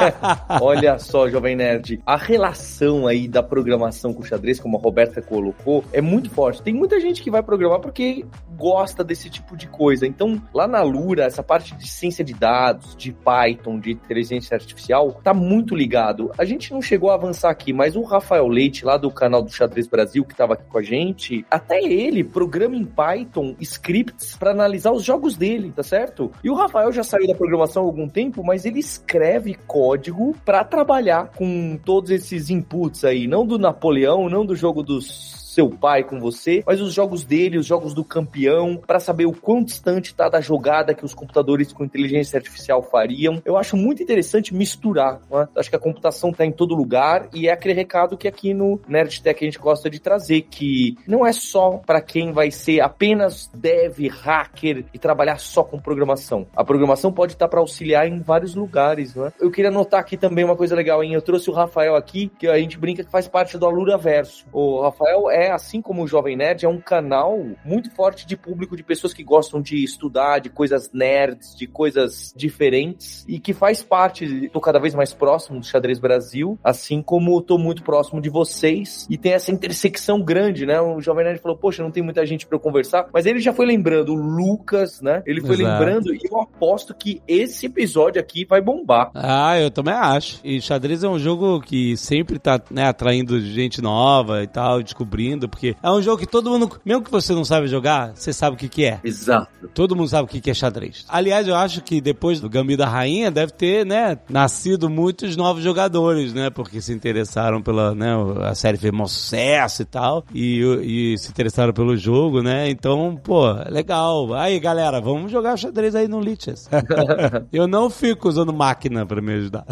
[0.62, 5.20] Olha só, Jovem Nerd, a relação aí da programação com o xadrez, como a Roberta
[5.20, 6.62] colocou, é muito forte.
[6.62, 8.24] Tem muita gente que vai programar porque
[8.56, 10.06] gosta desse tipo de coisa.
[10.06, 15.20] Então, lá na Lura, essa parte de ciência de dados, de Python, de inteligência artificial,
[15.22, 16.32] tá muito ligado.
[16.38, 19.50] A gente não chegou a avançar aqui, mas o Rafael Leite, lá do canal do
[19.50, 24.50] Xadrez Brasil, que tava aqui com a gente, até ele programa em Python scripts para
[24.50, 26.32] analisar os jogos dele, tá certo?
[26.42, 30.64] E o Rafael já saiu da programação há algum tempo, mas ele escreve código para
[30.64, 36.04] trabalhar com todos esses inputs aí, não do Napoleão, não do jogo dos seu pai
[36.04, 40.14] com você, mas os jogos dele, os jogos do campeão, para saber o quão distante
[40.14, 43.40] tá da jogada que os computadores com inteligência artificial fariam.
[43.42, 45.48] Eu acho muito interessante misturar, né?
[45.56, 48.78] Acho que a computação tá em todo lugar e é aquele recado que aqui no
[48.86, 52.82] Nerd Tech a gente gosta de trazer, que não é só para quem vai ser
[52.82, 56.46] apenas dev, hacker e trabalhar só com programação.
[56.54, 59.32] A programação pode estar tá para auxiliar em vários lugares, né?
[59.40, 61.14] Eu queria notar aqui também uma coisa legal, hein?
[61.14, 64.44] Eu trouxe o Rafael aqui, que a gente brinca que faz parte do Alura Verso.
[64.52, 68.76] O Rafael é assim como o Jovem Nerd, é um canal muito forte de público
[68.76, 73.82] de pessoas que gostam de estudar, de coisas nerds, de coisas diferentes e que faz
[73.82, 78.30] parte, tô cada vez mais próximo do Xadrez Brasil, assim como tô muito próximo de
[78.30, 80.80] vocês e tem essa intersecção grande, né?
[80.80, 83.52] O Jovem Nerd falou, poxa, não tem muita gente para eu conversar, mas ele já
[83.52, 85.22] foi lembrando o Lucas, né?
[85.26, 85.84] Ele foi Exato.
[85.84, 89.10] lembrando e eu aposto que esse episódio aqui vai bombar.
[89.14, 90.40] Ah, eu também acho.
[90.44, 95.35] E xadrez é um jogo que sempre tá, né, atraindo gente nova e tal, descobrindo
[95.40, 98.56] porque é um jogo que todo mundo, mesmo que você não sabe jogar, você sabe
[98.56, 99.00] o que, que é.
[99.04, 99.48] Exato.
[99.74, 101.04] Todo mundo sabe o que, que é xadrez.
[101.08, 105.62] Aliás, eu acho que depois do Gambito da Rainha deve ter, né, nascido muitos novos
[105.62, 111.12] jogadores, né, porque se interessaram pela, né, a série fez um sucesso e tal, e,
[111.14, 114.34] e se interessaram pelo jogo, né, então, pô, legal.
[114.34, 116.68] Aí, galera, vamos jogar xadrez aí no Lichess.
[117.52, 119.64] eu não fico usando máquina para me ajudar.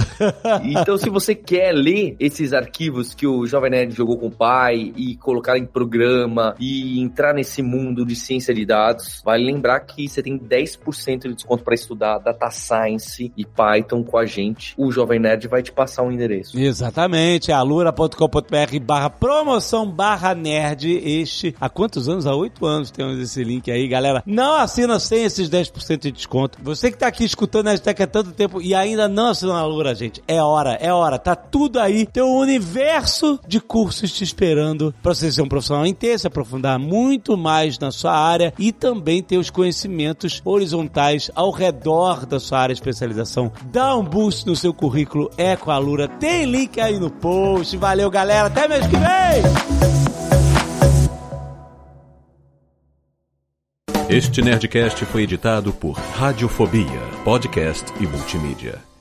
[0.63, 4.93] então, se você quer ler esses arquivos que o Jovem Nerd jogou com o pai
[4.97, 9.81] e colocar em em programa e entrar nesse mundo de ciência de dados, vale lembrar
[9.81, 14.75] que você tem 10% de desconto para estudar Data Science e Python com a gente.
[14.77, 16.59] O Jovem Nerd vai te passar um endereço.
[16.59, 20.91] Exatamente, é alura.com.br barra promoção barra nerd.
[21.05, 22.27] Este, há quantos anos?
[22.27, 24.23] Há oito anos temos esse link aí, galera.
[24.27, 26.59] Não assina sem esses 10% de desconto.
[26.63, 29.61] Você que tá aqui escutando a hashtag há tanto tempo e ainda não assinou a
[29.61, 31.19] Alura, gente, é hora, é hora.
[31.19, 32.07] Tá tudo aí.
[32.07, 36.79] Tem um universo de cursos te esperando pra você ser um profissional ter, se aprofundar
[36.79, 42.61] muito mais na sua área e também ter os conhecimentos horizontais ao redor da sua
[42.61, 43.53] área de especialização.
[43.73, 46.09] Dá um boost no seu currículo, é com a Lura.
[46.09, 47.77] Tem link aí no post.
[47.77, 48.47] Valeu, galera.
[48.47, 49.85] Até mês que vem!
[54.09, 58.94] Este Nerdcast foi editado por Radiofobia, podcast e multimídia.